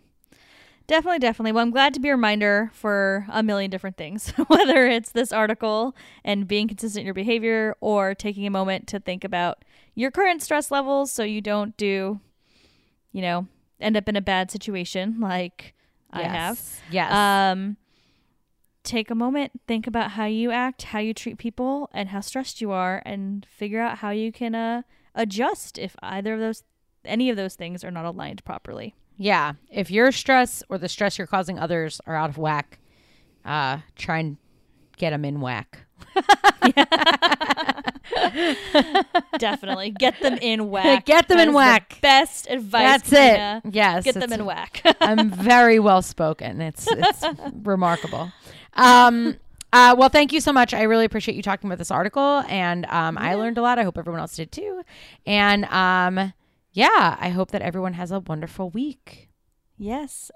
Definitely, 0.87 1.18
definitely. 1.18 1.53
Well, 1.53 1.62
I'm 1.62 1.70
glad 1.70 1.94
to 1.94 2.01
be 2.01 2.11
a 2.11 2.14
reminder 2.14 2.70
for 2.75 3.27
a 3.31 3.42
million 3.42 3.70
different 3.70 3.97
things, 3.97 4.31
whether 4.49 4.87
it's 4.87 5.11
this 5.11 5.33
article 5.33 5.97
and 6.25 6.47
being 6.47 6.68
consistent 6.68 7.01
in 7.01 7.07
your 7.07 7.14
behavior 7.14 7.75
or 7.81 8.14
taking 8.14 8.47
a 8.47 8.51
moment 8.51 8.87
to 8.88 9.01
think 9.01 9.25
about 9.25 9.64
your 9.94 10.11
current 10.11 10.42
stress 10.42 10.70
levels 10.70 11.11
so 11.11 11.23
you 11.23 11.40
don't 11.40 11.77
do, 11.77 12.20
you 13.12 13.23
know, 13.23 13.47
end 13.81 13.97
up 13.97 14.09
in 14.09 14.16
a 14.16 14.20
bad 14.20 14.51
situation 14.51 15.20
like 15.20 15.75
I 16.11 16.23
have. 16.25 16.61
Yes. 16.90 17.12
Um, 17.12 17.77
take 18.83 19.11
a 19.11 19.14
moment, 19.14 19.53
think 19.66 19.87
about 19.87 20.12
how 20.12 20.27
you 20.27 20.51
act, 20.51 20.83
how 20.85 20.99
you 20.99 21.14
treat 21.14 21.38
people, 21.38 21.88
and 21.92 22.11
how 22.11 22.20
stressed 22.20 22.61
you 22.61 22.70
are, 22.70 23.03
and 23.07 23.47
figure 23.51 23.81
out 23.81 23.99
how 23.99 24.11
you 24.11 24.31
can 24.31 24.55
uh, 24.55 24.83
adjust 25.14 25.79
if 25.79 25.97
either 26.03 26.35
of 26.35 26.40
those, 26.40 26.62
any 27.05 27.31
of 27.31 27.37
those 27.37 27.55
things 27.55 27.83
are 27.83 27.90
not 27.90 28.05
aligned 28.05 28.44
properly. 28.44 28.94
Yeah. 29.16 29.53
If 29.70 29.90
your 29.90 30.11
stress 30.12 30.62
or 30.68 30.79
the 30.79 30.88
stress 30.88 31.18
you're 31.18 31.27
causing 31.27 31.59
others 31.59 32.00
are 32.07 32.14
out 32.16 32.31
of 32.31 32.38
whack, 32.38 32.79
uh, 33.44 33.79
try 33.96 34.18
and 34.18 34.37
get 34.96 35.11
them 35.11 35.24
in 35.24 35.40
whack. 35.40 35.81
Definitely 39.38 39.90
get 39.90 40.20
them 40.20 40.38
in 40.40 40.70
whack. 40.70 41.05
Get 41.05 41.29
them 41.29 41.38
That 41.38 41.42
in 41.44 41.48
is 41.50 41.53
the 41.53 41.57
whack. 41.57 41.98
best 42.00 42.48
advice. 42.50 42.83
That's 43.03 43.11
Karina. 43.11 43.62
it. 43.64 43.74
Yes. 43.74 44.05
Get 44.05 44.14
them 44.14 44.33
in 44.33 44.44
whack. 44.44 44.83
I'm 45.00 45.31
very 45.31 45.79
well 45.79 46.03
spoken. 46.03 46.61
It's 46.61 46.87
it's 46.90 47.24
remarkable. 47.62 48.31
Um, 48.74 49.37
uh, 49.72 49.94
well, 49.98 50.09
thank 50.09 50.33
you 50.33 50.40
so 50.40 50.53
much. 50.53 50.72
I 50.72 50.83
really 50.83 51.05
appreciate 51.05 51.35
you 51.35 51.42
talking 51.42 51.68
about 51.68 51.79
this 51.79 51.90
article, 51.90 52.44
and 52.48 52.87
um, 52.87 53.18
I 53.18 53.35
learned 53.35 53.59
a 53.59 53.62
lot. 53.62 53.79
I 53.79 53.83
hope 53.83 53.98
everyone 53.98 54.20
else 54.20 54.37
did 54.37 54.53
too. 54.53 54.83
And 55.27 55.64
um, 55.66 56.33
yeah, 56.75 57.17
I 57.21 57.31
hope 57.31 57.53
that 57.53 57.63
everyone 57.63 57.95
has 57.95 58.11
a 58.11 58.21
wonderful 58.21 58.69
week. 58.69 59.31
Yes. 59.79 60.31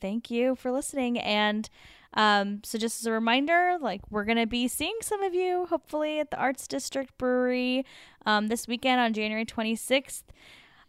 Thank 0.00 0.30
you 0.30 0.54
for 0.54 0.70
listening. 0.70 1.18
And 1.18 1.68
um, 2.14 2.60
so, 2.64 2.78
just 2.78 3.00
as 3.00 3.06
a 3.06 3.12
reminder, 3.12 3.76
like 3.80 4.00
we're 4.08 4.24
going 4.24 4.38
to 4.38 4.46
be 4.46 4.66
seeing 4.68 4.96
some 5.02 5.22
of 5.22 5.34
you 5.34 5.66
hopefully 5.66 6.20
at 6.20 6.30
the 6.30 6.38
Arts 6.38 6.66
District 6.66 7.16
Brewery 7.18 7.84
um, 8.24 8.48
this 8.48 8.66
weekend 8.66 9.00
on 9.00 9.12
January 9.12 9.44
26th. 9.44 10.22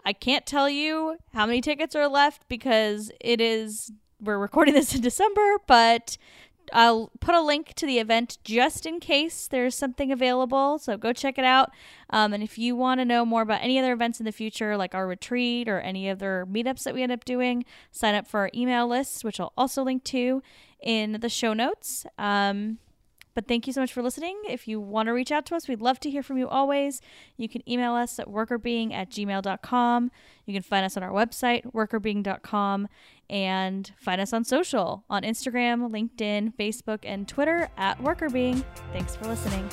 I 0.05 0.13
can't 0.13 0.45
tell 0.45 0.69
you 0.69 1.17
how 1.33 1.45
many 1.45 1.61
tickets 1.61 1.95
are 1.95 2.07
left 2.07 2.47
because 2.47 3.11
it 3.19 3.41
is, 3.41 3.91
we're 4.19 4.39
recording 4.39 4.73
this 4.73 4.95
in 4.95 5.01
December, 5.01 5.57
but 5.67 6.17
I'll 6.73 7.11
put 7.19 7.35
a 7.35 7.41
link 7.41 7.73
to 7.75 7.85
the 7.85 7.99
event 7.99 8.37
just 8.43 8.85
in 8.85 8.99
case 8.99 9.47
there's 9.47 9.75
something 9.75 10.11
available. 10.11 10.79
So 10.79 10.97
go 10.97 11.13
check 11.13 11.37
it 11.37 11.45
out. 11.45 11.71
Um, 12.09 12.33
and 12.33 12.43
if 12.43 12.57
you 12.57 12.75
want 12.75 12.99
to 12.99 13.05
know 13.05 13.25
more 13.25 13.41
about 13.41 13.61
any 13.61 13.79
other 13.79 13.93
events 13.93 14.19
in 14.19 14.25
the 14.25 14.31
future, 14.31 14.77
like 14.77 14.95
our 14.95 15.07
retreat 15.07 15.67
or 15.67 15.79
any 15.79 16.09
other 16.09 16.45
meetups 16.49 16.83
that 16.83 16.93
we 16.93 17.03
end 17.03 17.11
up 17.11 17.25
doing, 17.25 17.65
sign 17.91 18.15
up 18.15 18.27
for 18.27 18.41
our 18.41 18.51
email 18.53 18.87
list, 18.87 19.23
which 19.23 19.39
I'll 19.39 19.53
also 19.57 19.83
link 19.83 20.03
to 20.05 20.41
in 20.81 21.17
the 21.21 21.29
show 21.29 21.53
notes. 21.53 22.05
Um, 22.17 22.79
but 23.33 23.47
thank 23.47 23.65
you 23.65 23.73
so 23.73 23.81
much 23.81 23.93
for 23.93 24.03
listening. 24.03 24.41
If 24.49 24.67
you 24.67 24.79
want 24.81 25.07
to 25.07 25.13
reach 25.13 25.31
out 25.31 25.45
to 25.47 25.55
us, 25.55 25.67
we'd 25.67 25.81
love 25.81 25.99
to 26.01 26.09
hear 26.09 26.21
from 26.21 26.37
you 26.37 26.49
always. 26.49 27.01
You 27.37 27.47
can 27.47 27.67
email 27.69 27.93
us 27.93 28.19
at 28.19 28.27
workrbeeing 28.27 28.93
at 28.93 29.09
gmail.com. 29.09 30.11
You 30.45 30.53
can 30.53 30.63
find 30.63 30.85
us 30.85 30.97
on 30.97 31.03
our 31.03 31.11
website, 31.11 31.71
workrbeeing.com, 31.71 32.89
and 33.31 33.91
find 33.97 34.21
us 34.21 34.33
on 34.33 34.43
social 34.43 35.03
on 35.09 35.23
Instagram, 35.23 35.89
LinkedIn, 35.89 36.53
Facebook, 36.55 36.99
and 37.03 37.27
Twitter 37.27 37.69
at 37.77 37.97
workrbeeing. 37.99 38.63
Thanks 38.91 39.15
for 39.15 39.25
listening. 39.25 39.67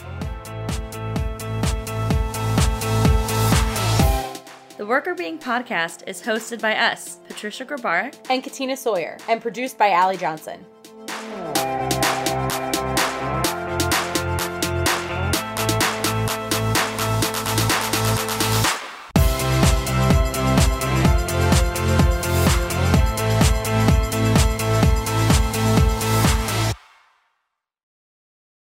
The 4.79 4.85
Workr 4.85 5.17
Beeing 5.17 5.41
podcast 5.41 6.07
is 6.07 6.23
hosted 6.23 6.61
by 6.63 6.77
us, 6.77 7.19
Patricia 7.27 7.65
Grabarek, 7.65 8.15
And 8.31 8.45
Katina 8.45 8.77
Sawyer, 8.77 9.19
and 9.29 9.43
produced 9.43 9.77
by 9.77 9.91
Allie 9.91 10.17
Johnson. 10.17 10.65